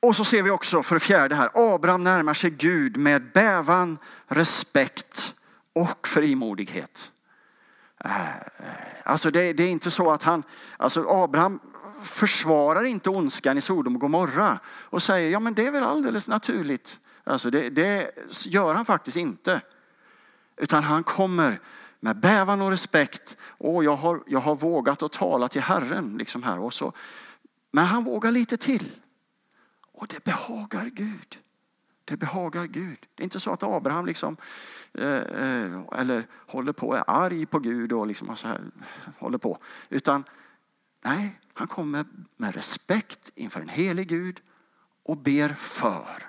[0.00, 3.98] Och så ser vi också för det fjärde här, Abraham närmar sig Gud med bävan,
[4.26, 5.34] respekt
[5.72, 7.12] och frimodighet.
[8.04, 8.10] Äh,
[9.04, 10.42] alltså det, det, är inte så att han,
[10.76, 11.60] alltså Abraham
[12.02, 16.28] försvarar inte ondskan i Sodom och Gomorra och säger ja men det är väl alldeles
[16.28, 17.00] naturligt.
[17.24, 18.10] Alltså det, det
[18.46, 19.60] gör han faktiskt inte.
[20.56, 21.60] Utan han kommer
[22.04, 23.36] med bävan och respekt.
[23.58, 26.18] Åh, jag har, jag har vågat att tala till Herren.
[26.18, 26.92] Liksom här och så.
[27.70, 28.90] Men han vågar lite till.
[29.92, 31.38] Och det behagar Gud.
[32.04, 33.06] Det behagar Gud.
[33.14, 34.36] Det är inte så att Abraham liksom,
[34.94, 38.60] eh, eh, eller håller på är arg på Gud och liksom så här,
[39.18, 39.58] håller på.
[39.88, 40.24] Utan
[41.04, 44.40] nej, han kommer med respekt inför en helig Gud
[45.02, 46.26] och ber för.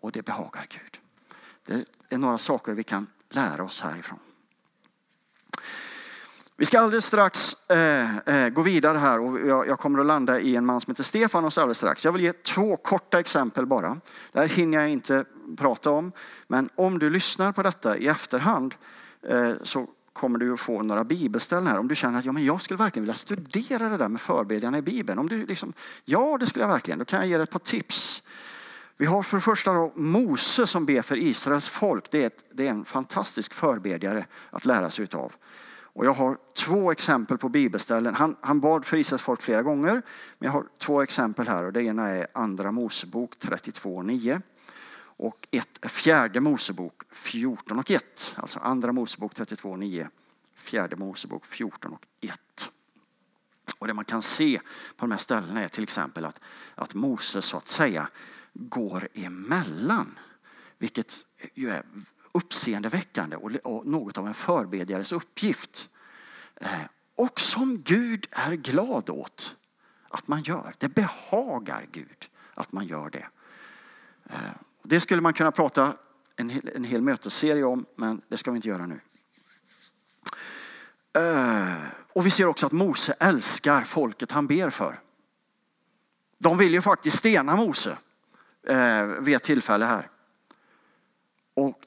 [0.00, 1.00] Och det behagar Gud.
[1.62, 4.18] Det är några saker vi kan lära oss härifrån.
[6.58, 10.40] Vi ska alldeles strax eh, eh, gå vidare här och jag, jag, kommer att landa
[10.40, 12.04] i en man som heter Stefanos alldeles strax.
[12.04, 14.00] Jag vill ge två korta exempel bara.
[14.32, 15.24] Det här hinner jag inte
[15.56, 16.12] prata om.
[16.48, 18.74] Men om du lyssnar på detta i efterhand
[19.28, 21.78] eh, så kommer du att få några bibelställen här.
[21.78, 24.78] Om du känner att ja, men jag skulle verkligen vilja studera det där med förbedjarna
[24.78, 25.18] i Bibeln.
[25.18, 25.72] Om du liksom,
[26.04, 26.98] ja, det skulle jag verkligen.
[26.98, 28.22] Då kan jag ge dig ett par tips.
[28.96, 32.10] Vi har för det första då Mose som ber för Israels folk.
[32.10, 35.32] Det är, ett, det är en fantastisk förbedjare att lära sig utav.
[35.96, 38.14] Och jag har två exempel på bibelställen.
[38.14, 40.02] Han, han bad för Israels folk flera gånger.
[40.38, 41.64] Men jag har två exempel här.
[41.64, 44.42] Och det ena är Andra Mosebok 32.9.
[44.98, 48.34] Och ett är Fjärde Mosebok 14 och 1.
[48.36, 50.08] Alltså Andra Mosebok 32.9.
[50.56, 52.72] Fjärde Mosebok 14 och 1.
[53.78, 54.60] Och det man kan se
[54.96, 56.40] på de här ställena är till exempel att,
[56.74, 58.08] att Moses så att säga
[58.52, 60.18] går emellan.
[60.78, 61.16] Vilket
[61.54, 61.82] ju är
[62.36, 65.88] uppseendeväckande och något av en förbedjares uppgift.
[66.56, 66.80] Eh,
[67.14, 69.56] och som Gud är glad åt
[70.08, 70.74] att man gör.
[70.78, 73.28] Det behagar Gud att man gör det.
[74.24, 74.38] Eh,
[74.82, 75.94] det skulle man kunna prata
[76.36, 79.00] en hel, en hel mötesserie om, men det ska vi inte göra nu.
[81.18, 81.74] Eh,
[82.12, 85.00] och vi ser också att Mose älskar folket han ber för.
[86.38, 87.98] De vill ju faktiskt stena Mose
[89.20, 90.10] vid ett tillfälle här.
[91.54, 91.86] Och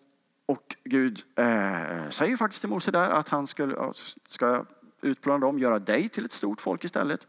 [0.50, 3.94] och Gud eh, säger faktiskt till Mose där att han skulle,
[4.28, 4.66] ska
[5.02, 7.28] utplåna dem, göra dig till ett stort folk istället.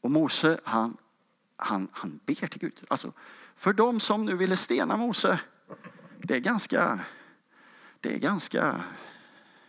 [0.00, 0.96] Och Mose han,
[1.56, 2.84] han, han ber till Gud.
[2.88, 3.12] Alltså,
[3.56, 5.40] för de som nu ville stena Mose,
[6.18, 6.98] det är ganska,
[8.00, 8.84] det är ganska,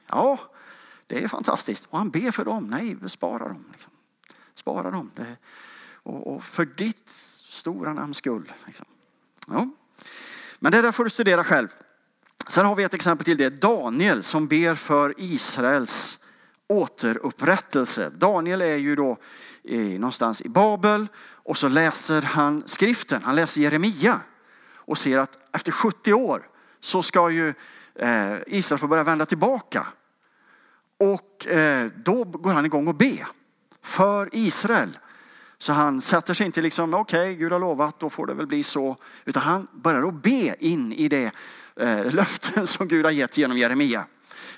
[0.07, 0.39] ja,
[1.07, 1.85] det är fantastiskt.
[1.89, 3.65] Och han ber för dem, nej, spara dem.
[3.71, 3.91] Liksom.
[4.55, 5.11] Spara dem.
[5.15, 5.37] Det,
[5.93, 8.53] och, och, för ditt stora namns skull.
[8.65, 8.85] Liksom.
[9.47, 9.69] Ja.
[10.59, 11.67] Men det där får du studera själv.
[12.51, 13.37] Sen har vi ett exempel till.
[13.37, 16.19] Det är Daniel som ber för Israels
[16.69, 18.09] återupprättelse.
[18.09, 19.17] Daniel är ju då
[19.99, 23.23] någonstans i Babel och så läser han skriften.
[23.23, 24.19] Han läser Jeremia
[24.75, 27.53] och ser att efter 70 år så ska ju
[27.95, 29.87] eh, Israel få börja vända tillbaka.
[30.99, 33.27] Och eh, då går han igång och be
[33.83, 34.97] för Israel.
[35.57, 38.47] Så han sätter sig inte liksom, okej, okay, Gud har lovat, då får det väl
[38.47, 38.97] bli så.
[39.25, 41.31] Utan han börjar att be in i det
[41.75, 44.05] eh, löften som Gud har gett genom Jeremia.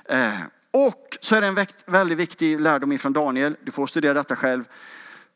[0.05, 0.39] Eh,
[0.71, 3.55] och så är det en väldigt viktig lärdom ifrån Daniel.
[3.63, 4.63] Du får studera detta själv.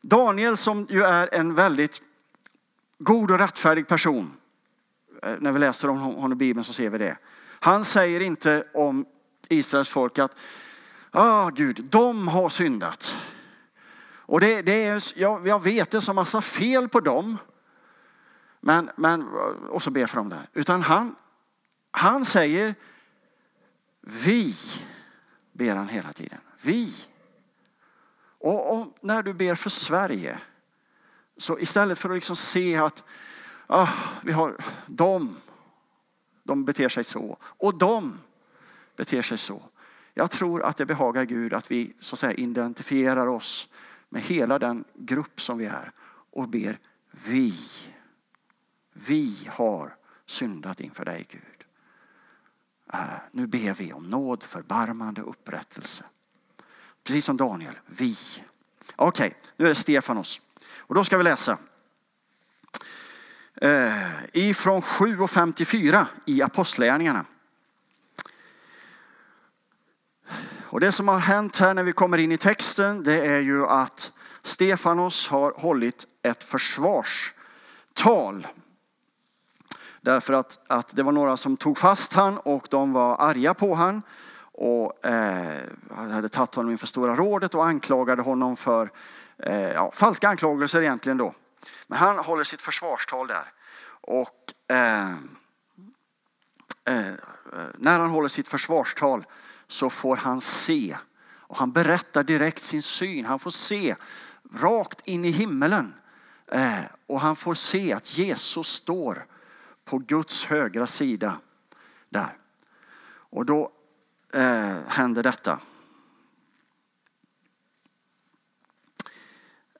[0.00, 2.02] Daniel som ju är en väldigt
[2.98, 4.32] god och rättfärdig person.
[5.22, 7.16] Eh, när vi läser om honom i Bibeln så ser vi det.
[7.60, 9.06] Han säger inte om
[9.48, 10.36] Israels folk att
[11.10, 13.16] ah, Gud, de har syndat.
[14.28, 17.38] Och det, det är, jag, jag vet det är så massa fel på dem.
[18.60, 19.28] Men, men,
[19.70, 20.48] och så ber för dem där.
[20.52, 21.14] Utan han,
[21.90, 22.74] han säger
[24.00, 24.56] vi,
[25.52, 26.38] ber han hela tiden.
[26.62, 26.94] Vi.
[28.38, 30.38] Och, och när du ber för Sverige,
[31.36, 33.04] så istället för att liksom se att
[33.68, 35.36] oh, vi har dem,
[36.42, 38.18] de beter sig så och de
[38.96, 39.62] beter sig så.
[40.14, 43.68] Jag tror att det behagar Gud att vi så att säga identifierar oss
[44.08, 45.92] med hela den grupp som vi är
[46.30, 46.78] och ber
[47.10, 47.54] vi.
[48.92, 49.96] Vi har
[50.26, 51.57] syndat inför dig Gud.
[52.92, 52.98] Äh,
[53.32, 56.04] nu ber vi om nåd, förbarmande, upprättelse.
[57.04, 58.16] Precis som Daniel, vi.
[58.96, 60.40] Okej, okay, nu är det Stefanos.
[60.76, 61.58] Och då ska vi läsa.
[63.54, 67.24] Eh, ifrån 7.54 i Apostlagärningarna.
[70.70, 73.66] Och det som har hänt här när vi kommer in i texten det är ju
[73.66, 78.46] att Stefanos har hållit ett försvarstal.
[80.08, 83.74] Därför att, att det var några som tog fast han och de var arga på
[83.74, 84.02] han
[84.52, 88.90] och eh, hade tagit honom inför Stora rådet och anklagade honom för
[89.38, 91.34] eh, ja, falska anklagelser egentligen då.
[91.86, 93.52] Men han håller sitt försvarstal där.
[94.00, 95.10] Och eh,
[96.84, 97.14] eh
[97.74, 99.24] när han håller sitt försvarstal
[99.66, 100.96] så får han se.
[101.36, 103.24] Och han berättar direkt sin syn.
[103.24, 103.96] Han får se
[104.54, 105.94] rakt in i himmelen.
[106.52, 109.26] Eh, och han får se att Jesus står
[109.88, 111.40] på Guds högra sida
[112.08, 112.36] där.
[113.08, 113.72] Och då
[114.34, 115.60] eh, händer detta.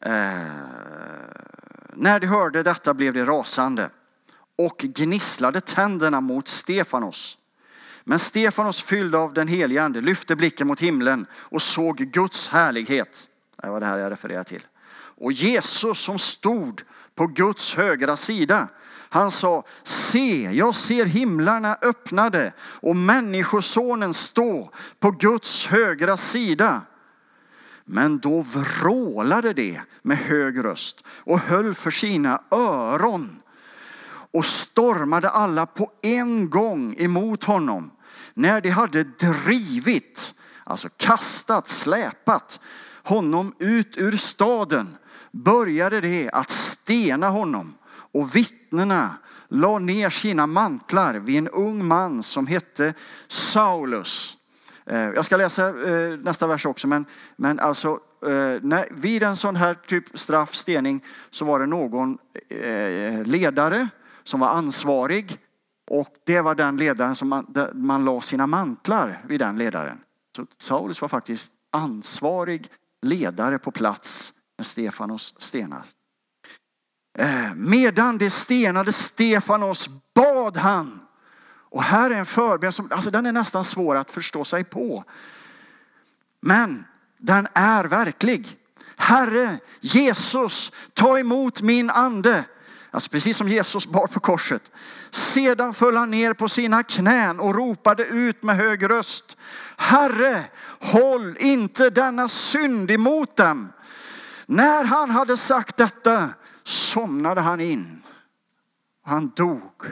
[0.01, 0.13] Eh,
[1.93, 3.91] när de hörde detta blev de rasande
[4.57, 7.39] och gnisslade tänderna mot Stefanos.
[8.05, 13.29] Men Stefanos fylld av den helige ande lyfte blicken mot himlen och såg Guds härlighet.
[13.63, 14.67] Det var det här jag refererar till.
[14.93, 16.83] Och Jesus som stod
[17.15, 18.69] på Guds högra sida.
[19.11, 26.83] Han sa, se, jag ser himlarna öppnade och människosonen stå på Guds högra sida.
[27.85, 33.41] Men då vrålade det med hög röst och höll för sina öron
[34.33, 37.91] och stormade alla på en gång emot honom
[38.35, 42.61] när de hade drivit, alltså kastat, släpat
[43.03, 44.97] honom ut ur staden
[45.33, 47.78] började de att stena honom
[48.13, 49.17] och vittnena
[49.49, 52.95] la ner sina mantlar vid en ung man som hette
[53.29, 54.37] Saulus.
[54.87, 59.37] Eh, jag ska läsa eh, nästa vers också, men, men alltså eh, när, vid en
[59.37, 62.19] sån här typ straff, stening, så var det någon
[63.25, 63.89] ledare
[64.25, 65.39] som var ansvarig
[65.91, 69.99] och det var den ledaren som man, man la sina mantlar vid den ledaren.
[70.37, 72.71] Så Saulus var faktiskt ansvarig
[73.03, 75.85] ledare på plats när Stefanos stenar.
[77.19, 81.01] Eh, medan det stenade Stefanos bad han.
[81.71, 85.05] Och här är en förbön som alltså den är nästan svår att förstå sig på.
[86.41, 86.85] Men
[87.19, 88.57] den är verklig.
[88.97, 92.45] Herre Jesus, ta emot min ande
[92.91, 94.73] Alltså precis som Jesus bar på korset.
[95.11, 99.37] Sedan föll han ner på sina knän och ropade ut med hög röst.
[99.77, 100.45] Herre,
[100.81, 103.73] håll inte denna synd emot dem.
[104.47, 106.29] När han hade sagt detta
[106.69, 108.03] somnade han in.
[109.03, 109.87] Han dog.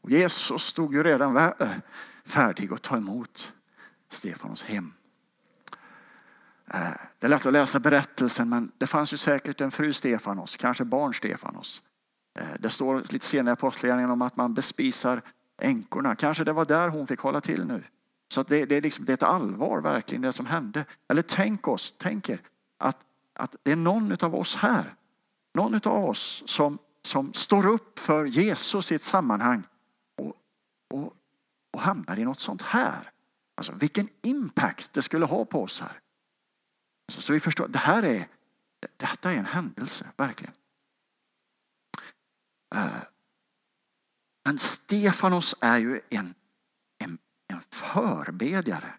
[0.00, 1.52] Och Jesus stod ju redan eh,
[2.24, 3.52] färdig att ta emot
[4.08, 4.92] Stefanos hem.
[6.66, 6.80] Eh,
[7.18, 10.84] det är lätt att läsa berättelsen men det fanns ju säkert en fru Stefanos, kanske
[10.84, 11.82] barn Stefanos.
[12.38, 15.22] Eh, det står lite senare i Apostlagärningarna om att man bespisar
[15.58, 16.16] änkorna.
[16.16, 17.84] Kanske det var där hon fick hålla till nu.
[18.28, 20.84] Så det, det, är liksom, det är ett allvar verkligen det som hände.
[21.08, 22.40] Eller tänk oss, tänk er
[22.78, 22.96] att,
[23.36, 24.94] att det är någon av oss här,
[25.54, 29.62] någon av oss som, som står upp för Jesus i ett sammanhang
[30.16, 30.36] och,
[30.94, 31.14] och,
[31.72, 33.10] och hamnar i något sånt här.
[33.56, 36.00] Alltså vilken impact det skulle ha på oss här.
[37.08, 38.28] Alltså, så vi förstår, det här är,
[38.96, 40.54] detta är en händelse, verkligen.
[42.74, 43.02] Eh,
[44.44, 46.34] men Stefanos är ju en,
[46.98, 47.18] en
[47.48, 48.94] en förbedjare.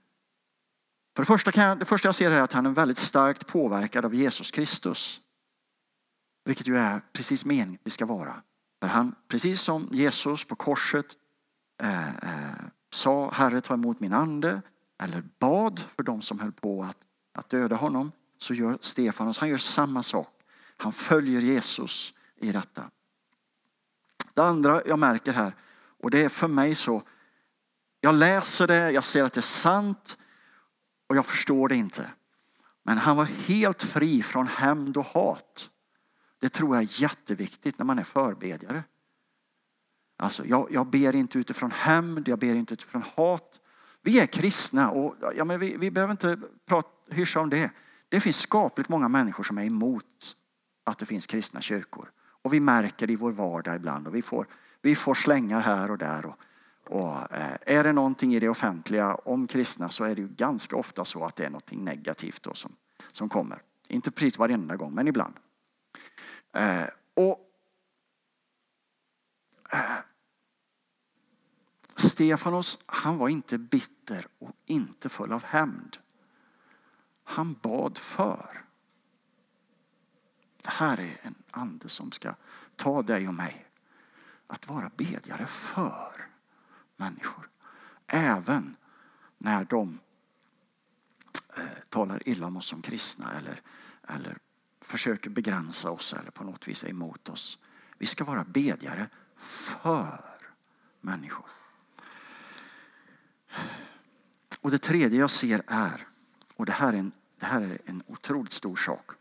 [1.17, 3.47] För det första, kan jag, det första jag ser är att han är väldigt starkt
[3.47, 5.21] påverkad av Jesus Kristus.
[6.45, 8.41] Vilket ju är precis meningen vi ska vara.
[8.81, 11.05] För han, precis som Jesus på korset
[11.81, 12.55] eh, eh,
[12.93, 14.61] sa Herre ta emot min ande
[15.03, 16.97] eller bad för de som höll på att,
[17.33, 20.41] att döda honom så gör Stefanos, han gör samma sak.
[20.77, 22.89] Han följer Jesus i detta.
[24.33, 25.55] Det andra jag märker här,
[26.03, 27.01] och det är för mig så,
[28.01, 30.17] jag läser det, jag ser att det är sant
[31.07, 32.09] och jag förstår det inte.
[32.83, 35.69] Men han var helt fri från hämnd och hat.
[36.39, 38.83] Det tror jag är jätteviktigt när man är förbedjare.
[40.17, 43.59] Alltså, jag, jag ber inte utifrån hämnd, jag ber inte utifrån hat.
[44.01, 47.71] Vi är kristna och ja, men vi, vi behöver inte prata, hyscha om det.
[48.09, 50.35] Det finns skapligt många människor som är emot
[50.83, 52.11] att det finns kristna kyrkor.
[52.41, 54.47] Och vi märker det i vår vardag ibland och vi får,
[54.81, 56.25] vi får slängar här och där.
[56.25, 56.35] Och,
[56.87, 60.75] och eh, är det någonting i det offentliga om kristna så är det ju ganska
[60.75, 62.75] ofta så att det är någonting negativt då som,
[63.11, 63.61] som kommer.
[63.87, 65.33] Inte precis varenda gång, men ibland.
[66.53, 67.39] Eh, och
[69.73, 69.99] eh,
[71.95, 75.97] Stefanos, han var inte bitter och inte full av hämnd.
[77.23, 78.63] Han bad för.
[80.61, 82.35] Det här är en ande som ska
[82.75, 83.65] ta dig och mig.
[84.47, 86.26] Att vara bedjare för
[86.97, 87.49] människor.
[88.07, 88.75] Även
[89.37, 89.99] när de
[91.57, 93.61] eh, talar illa om oss som kristna eller,
[94.07, 94.37] eller
[94.81, 97.59] försöker begränsa oss eller på något vis är emot oss.
[97.97, 100.25] Vi ska vara bedjare för
[101.01, 101.45] människor.
[104.61, 106.07] Och det tredje jag ser är,
[106.55, 109.11] och det här är en, det här är en otroligt stor sak.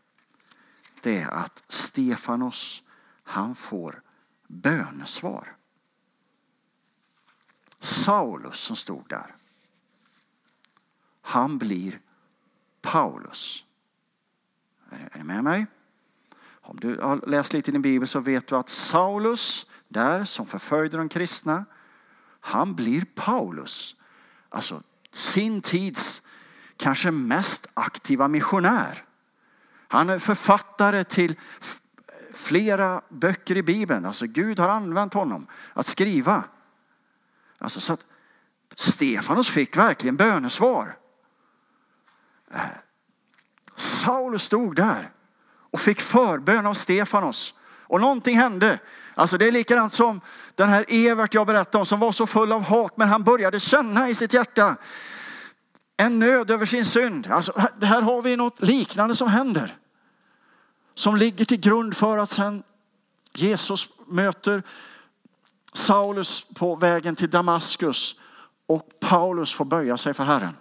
[1.01, 2.83] Det är att Stefanos,
[3.23, 4.01] han får
[4.47, 5.56] bönesvar.
[7.79, 9.35] Saulus som stod där.
[11.21, 11.99] Han blir
[12.81, 13.65] Paulus.
[14.89, 15.65] Är ni med mig?
[16.61, 20.45] Om du har läst lite i din bibel så vet du att Saulus där som
[20.45, 21.65] förföljde de kristna,
[22.39, 23.95] han blir Paulus.
[24.49, 26.21] Alltså sin tids
[26.77, 29.03] kanske mest aktiva missionär.
[29.87, 31.35] Han är författare till
[32.33, 34.05] flera böcker i Bibeln.
[34.05, 36.43] Alltså Gud har använt honom att skriva.
[37.59, 38.05] Alltså så att
[38.75, 40.97] Stefanos fick verkligen bönesvar.
[42.53, 42.61] Eh,
[43.75, 45.11] Saulus stod där
[45.71, 47.53] och fick förbön av Stefanos.
[47.81, 48.79] Och någonting hände.
[49.15, 50.21] Alltså det är likadant som
[50.55, 53.59] den här Evert jag berättade om som var så full av hat men han började
[53.59, 54.75] känna i sitt hjärta
[55.97, 57.27] en nöd över sin synd.
[57.27, 59.77] Alltså, här har vi något liknande som händer.
[60.93, 62.63] Som ligger till grund för att sen
[63.33, 64.63] Jesus möter
[65.77, 68.15] Saulus på vägen till Damaskus
[68.65, 70.55] och Paulus får böja sig för Herren.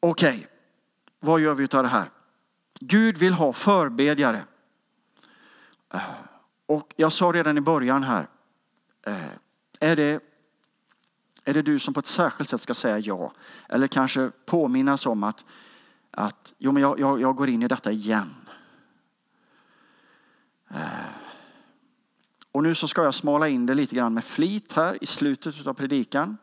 [0.00, 0.46] Okej, okay.
[1.20, 2.10] vad gör vi av det här?
[2.80, 4.44] Gud vill ha förbedjare.
[5.94, 6.00] Eh,
[6.66, 8.28] och jag sa redan i början här,
[9.06, 9.30] eh,
[9.80, 10.22] är det,
[11.44, 13.32] är det du som på ett särskilt sätt ska säga ja?
[13.68, 15.44] Eller kanske påminnas om att,
[16.10, 18.34] att jo, men jag, jag, jag går in i detta igen.
[20.70, 20.80] Eh,
[22.52, 25.66] och nu så ska jag smala in det lite grann med flit här i slutet
[25.66, 26.36] av predikan.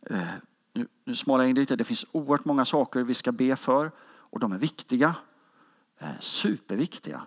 [0.00, 0.28] Eh,
[0.72, 1.76] nu, nu smalar jag in det lite.
[1.76, 5.14] Det finns oerhört många saker vi ska be för och de är viktiga.
[5.98, 7.22] Eh, superviktiga.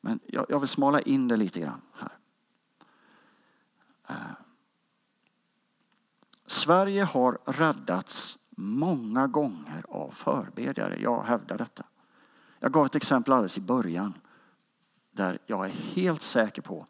[0.00, 2.18] Men jag, jag vill smala in det lite grann här.
[6.46, 10.96] Sverige har räddats många gånger av förbedjare.
[11.00, 11.84] Jag hävdar detta.
[12.60, 14.14] Jag gav ett exempel alldeles i början
[15.10, 16.86] där jag är helt säker på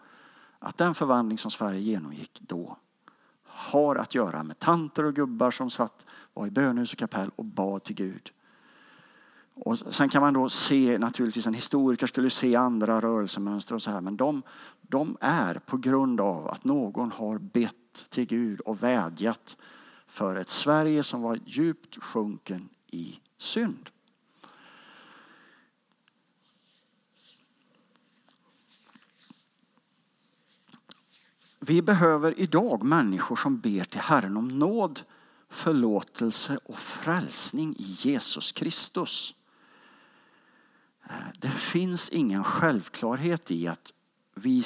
[0.58, 2.76] att den förvandling som Sverige genomgick då
[3.44, 7.44] har att göra med tanter och gubbar som satt, var i bönhus och kapell och
[7.44, 8.32] bad till Gud.
[9.54, 13.90] Och sen kan man då se, naturligtvis en historiker skulle se andra rörelsemönster och så
[13.90, 14.42] här, men de,
[14.82, 19.56] de är på grund av att någon har bett till Gud och vädjat
[20.06, 23.90] för ett Sverige som var djupt sjunken i synd.
[31.60, 35.00] Vi behöver idag människor som ber till Herren om nåd,
[35.48, 39.34] förlåtelse och frälsning i Jesus Kristus.
[41.04, 43.92] Eh, det finns ingen självklarhet i att,
[44.34, 44.64] vi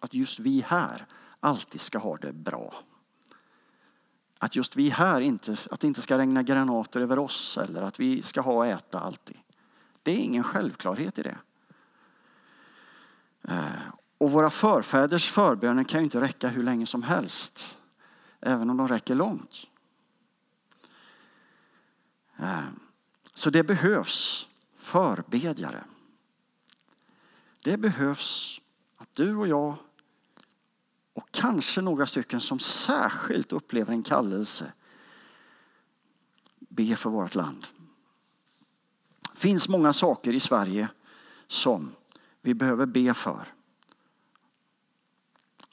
[0.00, 1.06] att just vi här
[1.40, 2.74] alltid ska ha det bra.
[4.38, 8.00] Att just vi här inte, att det inte ska regna granater över oss eller att
[8.00, 9.38] vi ska ha och äta alltid.
[10.02, 11.38] Det är ingen självklarhet i det.
[13.42, 13.70] Eh,
[14.18, 17.78] och våra förfäders förböner kan ju inte räcka hur länge som helst.
[18.40, 19.66] Även om de räcker långt.
[22.36, 22.68] Eh,
[23.34, 25.84] så det behövs förbedjare.
[27.62, 28.60] Det behövs
[28.96, 29.76] att du och jag
[31.12, 34.72] och kanske några stycken som särskilt upplever en kallelse
[36.58, 37.66] be för vårt land.
[39.32, 40.88] Det finns många saker i Sverige
[41.46, 41.92] som
[42.42, 43.55] vi behöver be för.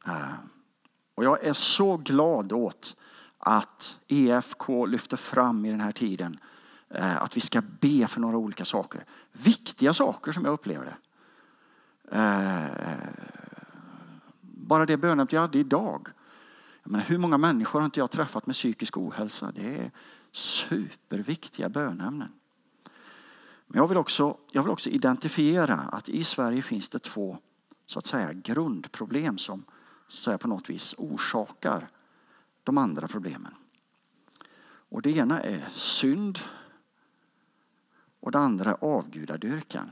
[0.06, 0.34] Eh,
[1.16, 2.96] och jag är så glad åt
[3.38, 6.40] att EFK lyfter fram i den här tiden
[6.90, 9.06] eh, att vi ska be för några olika saker.
[9.32, 10.98] Viktiga saker som jag upplever det.
[12.18, 12.98] Eh,
[14.42, 16.08] bara det bönämnet jag hade idag.
[16.84, 19.52] Jag menar, hur många människor har inte jag träffat med psykisk ohälsa?
[19.56, 19.92] Det är
[20.32, 22.32] superviktiga bönämnen.
[23.68, 27.38] Men jag vill, också, jag vill också identifiera att i Sverige finns det två
[27.86, 29.64] så att säga, grundproblem som
[30.14, 31.88] så att på något vis orsakar
[32.64, 33.54] de andra problemen.
[34.90, 36.40] Och det ena är synd
[38.20, 39.92] och det andra är avgudadyrkan.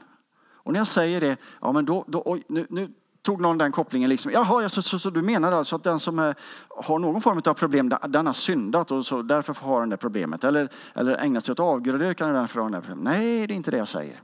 [0.63, 3.71] Och när jag säger det, ja men då, då oj, nu, nu tog någon den
[3.71, 4.09] kopplingen.
[4.09, 4.31] Liksom.
[4.31, 6.35] Jaha, så, så, så, du menar alltså att den som är,
[6.69, 10.43] har någon form av problem, den har syndat och så därför har den det problemet.
[10.43, 13.03] Eller, eller ägnat sig åt avgudadyrkan och därför har den det problemet.
[13.03, 14.21] Nej, det är inte det jag säger.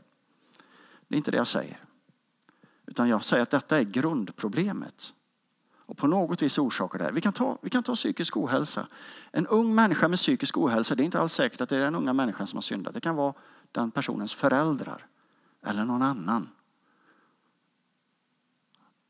[1.08, 1.78] Det är inte det jag säger.
[2.86, 5.14] Utan jag säger att detta är grundproblemet.
[5.88, 8.88] Och på något vis orsakar det Vi kan, ta, vi kan ta psykisk ohälsa.
[9.32, 11.96] En ung människa med psykisk ohälsa, det är inte alls säkert att det är den
[11.96, 12.94] unga människan som har syndat.
[12.94, 13.34] Det kan vara
[13.72, 15.06] den personens föräldrar
[15.66, 16.50] eller någon annan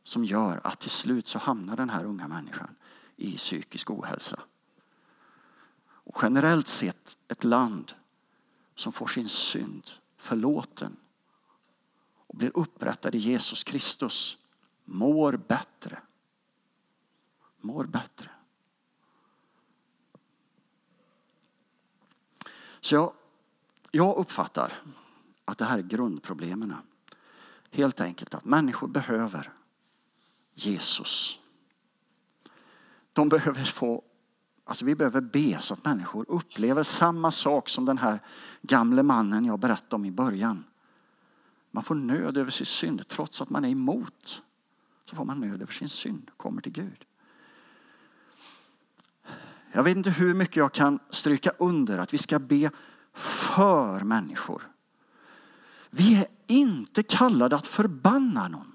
[0.03, 2.75] som gör att till slut så hamnar den här unga människan
[3.15, 4.39] i psykisk ohälsa.
[5.79, 7.93] Och generellt sett ett land
[8.75, 10.97] som får sin synd förlåten
[12.27, 14.37] och blir upprättad i Jesus Kristus
[14.85, 16.01] mår bättre.
[17.67, 18.29] Mår bättre.
[22.79, 23.13] Så jag,
[23.91, 24.73] jag uppfattar
[25.45, 26.75] att det här är grundproblemen.
[27.71, 29.53] Helt enkelt att människor behöver
[30.53, 31.39] Jesus.
[33.13, 34.03] De behöver få,
[34.63, 38.19] alltså vi behöver be så att människor upplever samma sak som den här
[38.61, 40.63] gamle mannen jag berättade om i början.
[41.71, 44.43] Man får nöd över sin synd trots att man är emot.
[45.05, 47.05] Så får man nöd över sin synd, kommer till Gud.
[49.77, 52.71] Jag vet inte hur mycket jag kan stryka under att vi ska be
[53.13, 54.61] för människor.
[55.89, 58.71] Vi är inte kallade att förbanna någon.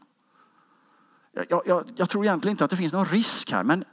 [1.48, 3.84] Jag, jag, jag, tror egentligen inte att det finns någon risk här, men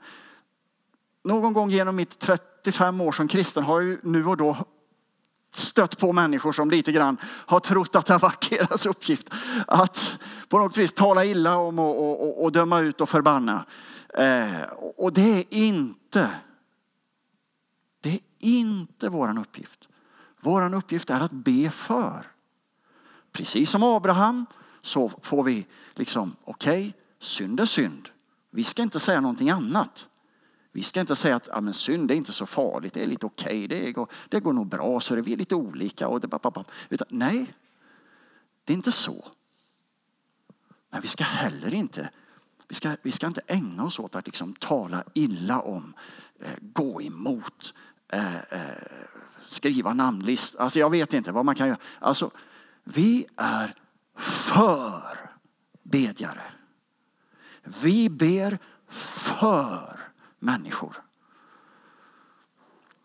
[1.24, 4.58] någon gång genom mitt 35 år som kristen har jag ju nu och då
[5.54, 9.34] stött på människor som lite grann har trott att det har varit deras uppgift
[9.68, 10.18] att
[10.50, 13.66] på något vis tala illa om och, och, och döma ut och förbanna.
[14.14, 14.62] Eh,
[14.98, 16.30] och det är inte,
[18.40, 19.88] inte vår uppgift.
[20.42, 22.32] Vår uppgift är att be för.
[23.32, 24.46] Precis som Abraham
[24.82, 25.66] så får vi
[25.96, 28.10] liksom, okej, okay, synd är synd.
[28.50, 30.08] Vi ska inte säga någonting annat.
[30.72, 33.26] Vi ska inte säga att ja, men synd är inte så farligt, det är lite
[33.26, 36.08] okej, okay, det, går, det går nog bra, så det, vi är lite olika.
[36.08, 36.40] Och det,
[36.90, 37.54] Utan, nej,
[38.64, 39.28] det är inte så.
[40.90, 42.10] Men vi ska heller inte,
[42.68, 45.94] vi ska, vi ska inte ägna oss åt att liksom tala illa om,
[46.40, 47.74] eh, gå emot,
[48.10, 48.60] eh, eh,
[49.46, 50.56] skriva namnlist.
[50.56, 51.80] Alltså jag vet inte vad man kan göra.
[52.00, 52.32] Alltså,
[52.84, 53.76] vi är
[54.18, 55.30] för
[55.84, 56.44] bedjare.
[57.82, 60.00] Vi ber för
[60.40, 60.96] människor.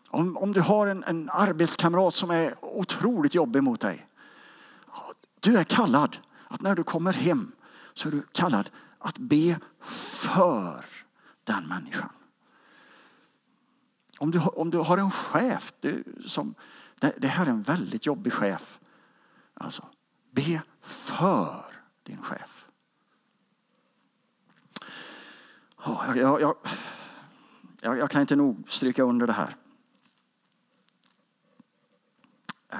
[0.07, 4.07] Om, om du har en, en arbetskamrat som är otroligt jobbig mot dig.
[5.39, 7.51] Du är kallad att när du kommer hem
[7.93, 10.85] så är du kallad att be för
[11.43, 12.09] den människan.
[14.17, 16.55] Om du, om du har en chef, du, som,
[16.99, 18.79] det, det, här är en väldigt jobbig chef.
[19.53, 19.85] Alltså,
[20.31, 21.65] be för
[22.03, 22.65] din chef.
[25.77, 26.55] Oh, jag, jag,
[27.81, 29.55] jag, jag, kan inte nog stryka under det här.
[32.69, 32.79] Ehm,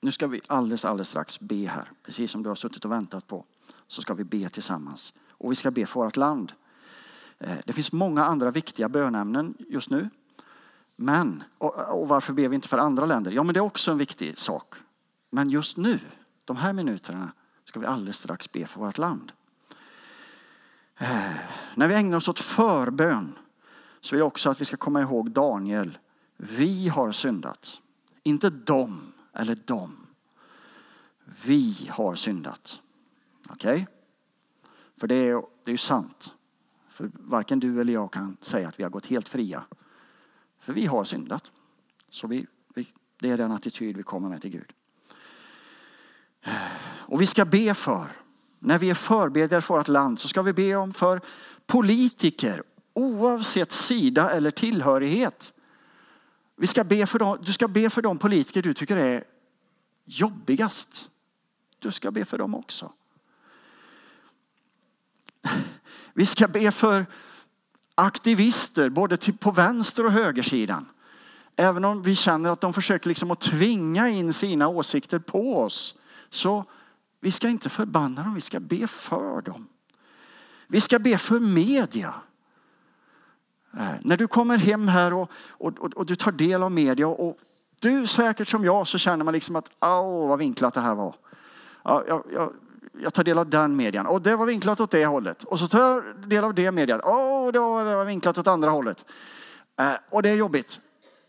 [0.00, 1.90] nu ska vi alldeles, alldeles strax be här.
[2.02, 3.44] Precis som du har suttit och väntat på
[3.86, 5.12] så ska vi be tillsammans.
[5.30, 6.52] Och vi ska be för vårt land.
[7.38, 10.10] Ehm, det finns många andra viktiga bönämnen just nu.
[11.00, 13.32] Men, och, och varför ber vi inte för andra länder?
[13.32, 14.74] Ja, men det är också en viktig sak.
[15.30, 16.00] Men just nu,
[16.44, 17.32] de här minuterna,
[17.64, 19.32] ska vi alldeles strax be för vårt land.
[20.96, 21.34] Eh,
[21.74, 23.38] när vi ägnar oss åt förbön
[24.00, 25.98] så vill jag också att vi ska komma ihåg Daniel.
[26.36, 27.80] Vi har syndat.
[28.22, 30.06] Inte dem eller dem.
[31.44, 32.80] Vi har syndat.
[33.48, 33.72] Okej?
[33.72, 33.86] Okay?
[34.96, 35.34] För det är,
[35.64, 36.34] det är ju sant.
[36.88, 39.64] För varken du eller jag kan säga att vi har gått helt fria.
[40.68, 41.52] För vi har syndat.
[42.10, 42.88] Så vi, vi,
[43.20, 44.72] det är den attityd vi kommer med till Gud.
[46.80, 48.12] Och vi ska be för,
[48.58, 51.20] när vi är förbedjare för vårt land så ska vi be om för
[51.66, 52.62] politiker
[52.92, 55.52] oavsett sida eller tillhörighet.
[56.56, 59.24] Vi ska be för dem, du ska be för de politiker du tycker är
[60.04, 61.10] jobbigast.
[61.78, 62.92] Du ska be för dem också.
[66.14, 67.06] Vi ska be för
[67.98, 70.86] aktivister både på vänster och högersidan.
[71.56, 75.94] Även om vi känner att de försöker liksom att tvinga in sina åsikter på oss.
[76.30, 76.64] Så
[77.20, 79.68] vi ska inte förbanna dem, vi ska be för dem.
[80.66, 82.14] Vi ska be för media.
[83.78, 87.08] Eh, när du kommer hem här och, och, och, och, du tar del av media
[87.08, 87.38] och
[87.80, 91.14] du säkert som jag så känner man liksom att åh vad vinklat det här var.
[91.84, 92.52] Ja, jag, jag,
[93.00, 95.44] jag tar del av den median och det var vinklat åt det hållet.
[95.44, 97.00] Och så tar jag del av det median.
[97.00, 99.04] och det var, vinklat åt andra hållet.
[99.80, 100.80] Eh, och det är jobbigt.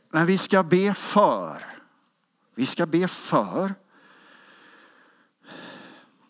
[0.09, 1.65] Men vi ska be för.
[2.55, 3.73] Vi ska be för.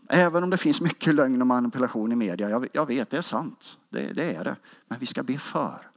[0.09, 2.49] Även om det finns mycket lögn och manipulation i media.
[2.49, 3.77] Jag, jag vet, det är sant.
[3.89, 4.55] Det, det är det.
[4.87, 5.89] Men vi ska be för.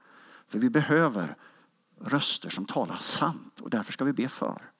[0.48, 1.36] För vi behöver
[2.00, 4.71] röster som talar sant och därför ska vi be för.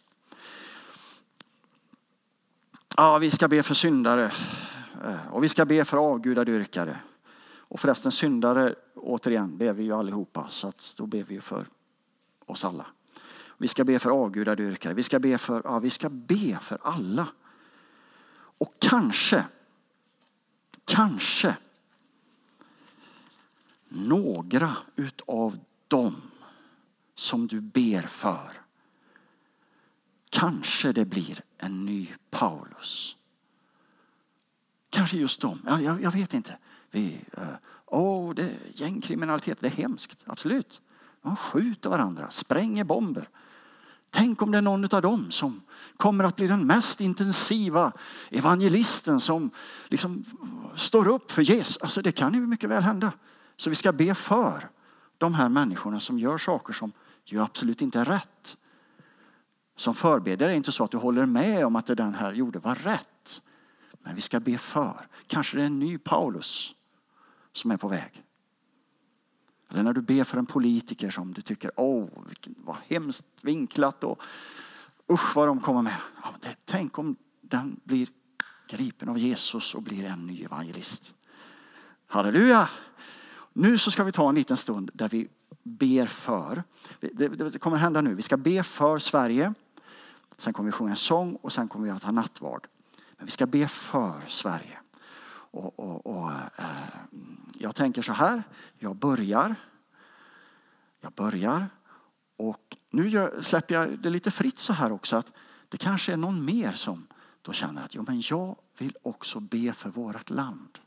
[2.97, 4.33] Ja, vi ska be för syndare
[5.05, 7.01] eh, och vi ska be för avgudadyrkare.
[7.57, 11.67] Och förresten syndare, återigen, det är vi ju allihopa så att då ber vi för
[12.47, 12.87] oss alla.
[13.59, 17.27] Vi ska be för avgudadyrkare, vi ska be för, ja, vi ska be för alla.
[18.35, 19.45] Och kanske,
[20.85, 21.57] kanske
[23.89, 26.17] några utav dem
[27.15, 28.62] som du ber för.
[30.33, 33.17] Kanske det blir en ny Paulus.
[34.91, 35.61] Kanske just dem.
[35.67, 36.57] Jag, jag, jag vet inte.
[36.91, 37.45] Vi, uh,
[37.87, 40.25] oh, det, gängkriminalitet, det är hemskt.
[40.27, 40.81] Absolut.
[41.23, 43.29] De skjuter varandra, spränger bomber.
[44.11, 45.63] Tänk om det är någon av dem som
[45.97, 47.93] kommer att bli den mest intensiva
[48.31, 49.51] evangelisten som
[49.89, 50.25] liksom
[50.75, 51.77] står upp för Jesus.
[51.77, 53.13] Alltså det kan ju mycket väl hända.
[53.57, 54.69] Så vi ska be för
[55.19, 56.93] de här människorna som gör saker som
[57.25, 58.57] ju absolut inte är rätt.
[59.77, 62.33] Som förbedjare är det inte så att du håller med om att det den här
[62.33, 63.43] gjorde var rätt.
[64.03, 65.07] Men vi ska be för.
[65.27, 66.75] Kanske det är en ny Paulus
[67.53, 68.25] som är på väg.
[69.71, 72.09] Eller när du ber för en politiker som du tycker, åh,
[72.57, 74.23] vad hemskt vinklat och
[75.09, 75.97] usch vad de kommer med.
[76.23, 78.09] Ja, det, tänk om den blir
[78.69, 81.15] gripen av Jesus och blir en ny evangelist.
[82.07, 82.69] Halleluja!
[83.53, 85.29] Nu så ska vi ta en liten stund där vi
[85.63, 86.65] ber för.
[87.01, 88.15] Det, det kommer hända nu.
[88.15, 89.55] Vi ska be för Sverige.
[90.37, 92.67] Sen kommer vi sjunga en sång och sen kommer vi att ha nattvard.
[93.17, 94.79] Men vi ska be för Sverige.
[95.53, 96.67] Och, och, och eh,
[97.59, 98.43] jag tänker så här.
[98.79, 99.55] Jag börjar.
[101.01, 101.69] Jag börjar.
[102.37, 105.17] Och nu gör, släpper jag det lite fritt så här också.
[105.17, 105.33] att
[105.69, 107.07] Det kanske är någon mer som
[107.43, 110.79] då känner att jo, men jag vill också be för vårt land.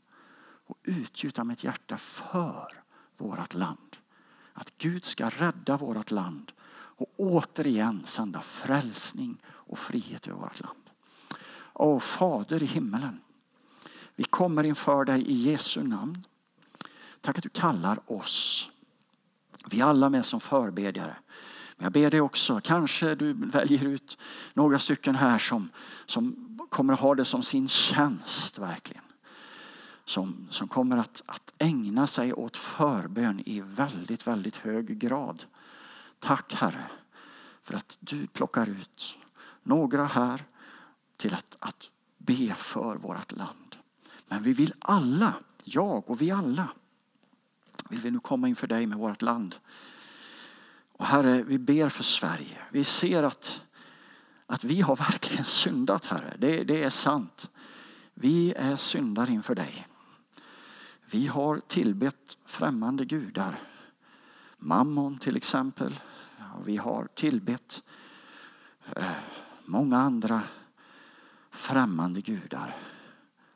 [0.66, 2.82] Och utgjuta mitt hjärta för
[3.16, 3.95] vårt land.
[4.58, 6.52] Att Gud ska rädda vårt land
[6.98, 10.90] och återigen sända frälsning och frihet över vårt land.
[11.72, 13.20] Åh Fader i himmelen.
[14.14, 16.24] Vi kommer inför dig i Jesu namn.
[17.20, 18.68] Tack att du kallar oss.
[19.66, 21.16] Vi är alla med som förbedjare.
[21.76, 24.18] Men jag ber dig också, kanske du väljer ut
[24.54, 25.70] några stycken här som,
[26.06, 29.02] som kommer att ha det som sin tjänst verkligen.
[30.06, 35.44] Som, som kommer att, att ägna sig åt förbön i väldigt, väldigt hög grad.
[36.18, 36.90] Tack Herre
[37.66, 39.18] för att du plockar ut
[39.62, 40.44] några här
[41.16, 43.76] till att, att be för vårt land.
[44.28, 45.34] Men vi vill alla,
[45.64, 46.68] jag och vi alla,
[47.88, 49.56] vill vi nu komma inför dig med vårt land.
[50.92, 52.58] Och Herre, vi ber för Sverige.
[52.70, 53.62] Vi ser att,
[54.46, 56.36] att vi har verkligen syndat, Herre.
[56.38, 57.50] Det, det är sant.
[58.14, 59.86] Vi är syndare inför dig.
[61.10, 63.60] Vi har tillbett främmande gudar.
[64.58, 66.00] Mammon till exempel.
[66.64, 67.82] Vi har tillbett
[68.96, 69.10] eh,
[69.64, 70.42] många andra
[71.50, 72.76] främmande gudar.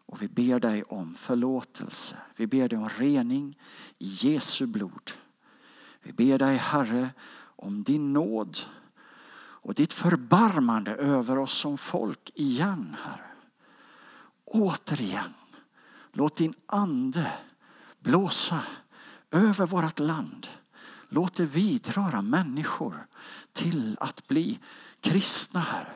[0.06, 2.16] Och vi ber dig om förlåtelse.
[2.36, 3.58] Vi ber dig om rening
[3.98, 5.10] i Jesu blod.
[6.02, 7.10] Vi ber dig Herre
[7.56, 8.58] om din nåd
[9.62, 13.30] och ditt förbarmande över oss som folk igen Herre.
[14.44, 15.34] Återigen,
[16.12, 17.32] låt din ande
[18.00, 18.60] blåsa
[19.30, 20.46] över vårt land.
[21.08, 23.06] Låt det vidröra människor
[23.52, 24.58] till att bli
[25.00, 25.92] kristna Herre.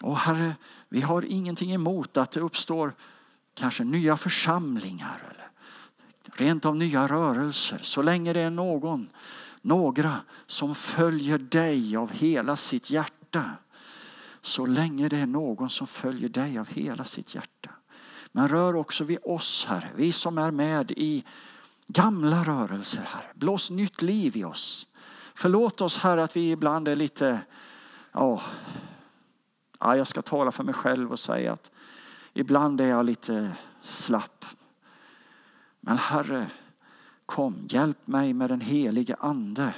[0.00, 0.56] Och Herre,
[0.88, 2.94] vi har ingenting emot att det uppstår
[3.54, 5.50] kanske nya församlingar eller
[6.34, 7.80] rent av nya rörelser.
[7.82, 9.08] Så länge det är någon,
[9.60, 13.50] några som följer dig av hela sitt hjärta.
[14.40, 17.70] Så länge det är någon som följer dig av hela sitt hjärta.
[18.32, 21.24] Men rör också vid oss, Herre, vi som är med i
[21.86, 23.30] gamla rörelser, Herre.
[23.34, 24.86] Blås nytt liv i oss.
[25.34, 27.40] Förlåt oss, Herre, att vi ibland är lite,
[28.12, 28.42] ja,
[29.78, 31.70] ja, jag ska tala för mig själv och säga att
[32.32, 33.52] ibland är jag lite
[33.82, 34.44] slapp.
[35.80, 36.46] Men Herre,
[37.26, 39.74] kom, hjälp mig med den helige Ande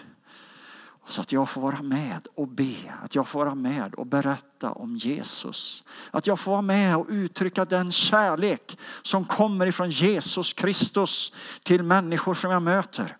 [1.09, 4.73] så att jag får vara med och be, att jag får vara med och berätta
[4.73, 5.85] om Jesus.
[6.11, 11.33] Att jag får vara med och uttrycka den kärlek som kommer ifrån Jesus Kristus
[11.63, 13.17] till människor som jag möter.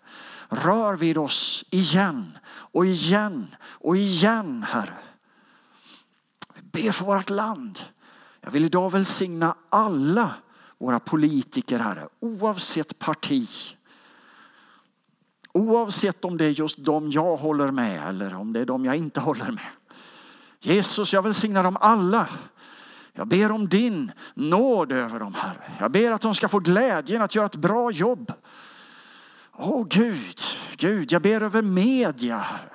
[0.49, 4.97] Rör vid oss igen och igen och igen Herre.
[6.53, 7.79] Vi ber för vårt land.
[8.41, 10.35] Jag vill idag välsigna alla
[10.77, 13.74] våra politiker Herre, oavsett parti.
[15.55, 18.95] Oavsett om det är just dem jag håller med eller om det är dem jag
[18.95, 19.69] inte håller med.
[20.59, 22.29] Jesus, jag välsignar dem alla.
[23.13, 25.71] Jag ber om din nåd över dem, Herre.
[25.79, 28.33] Jag ber att de ska få glädjen att göra ett bra jobb.
[29.51, 30.39] Åh Gud,
[30.77, 32.69] Gud, jag ber över media, Herre.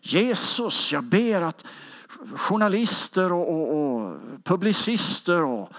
[0.00, 1.66] Jesus, jag ber att
[2.36, 5.72] journalister och, och, och publicister och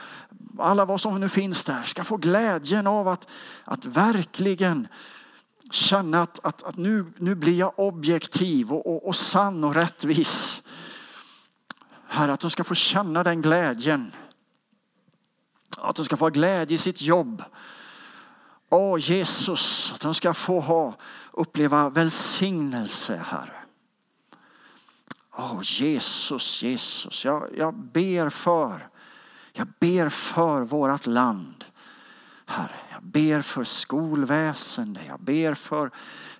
[0.60, 3.30] alla vad som nu finns där ska få glädjen av att,
[3.64, 4.88] att verkligen
[5.72, 10.64] känna att, att, att nu, nu blir jag objektiv och, och, och sann och rättvis.
[12.08, 14.12] Herre, att de ska få känna den glädjen.
[15.78, 17.44] Att de ska få glädje i sitt jobb.
[18.70, 20.96] Åh Jesus, att de ska få ha,
[21.32, 23.64] uppleva välsignelse, Herre.
[25.40, 28.90] Åh Jesus, Jesus, jag, jag ber för,
[29.54, 31.66] jag ber för vårt land.
[32.46, 35.92] Herre, jag ber för skolväsende, jag ber för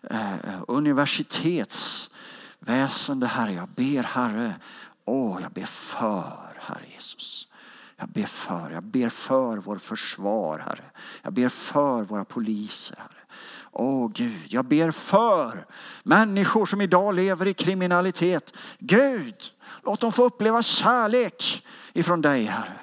[0.04, 0.36] eh,
[0.68, 3.54] universitetsväsende, Herre.
[3.54, 4.56] Jag ber, Herre,
[5.06, 7.48] åh, jag ber för, Herre Jesus.
[7.98, 10.84] Jag ber för, jag ber för vår försvar, Herre.
[11.22, 13.22] Jag ber för våra poliser, Herre.
[13.72, 15.66] Åh Gud, jag ber för
[16.04, 18.54] människor som idag lever i kriminalitet.
[18.80, 19.36] Gud,
[19.84, 22.80] låt dem få uppleva kärlek ifrån dig, Herre.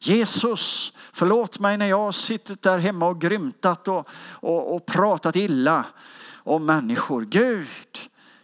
[0.00, 5.36] Jesus, förlåt mig när jag har suttit där hemma och grymtat och, och, och pratat
[5.36, 5.84] illa
[6.36, 7.22] om människor.
[7.24, 7.98] Gud,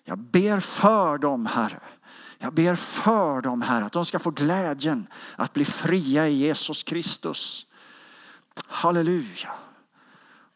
[0.05, 1.81] jag ber för dem, Herre.
[2.39, 5.07] Jag ber för dem, Herre, att de ska få glädjen
[5.37, 7.67] att bli fria i Jesus Kristus.
[8.67, 9.53] Halleluja.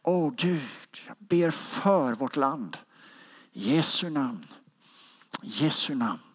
[0.03, 2.77] Åh Gud, jag ber för vårt land.
[3.53, 4.47] I Jesu namn.
[5.43, 6.28] I Jesu namn.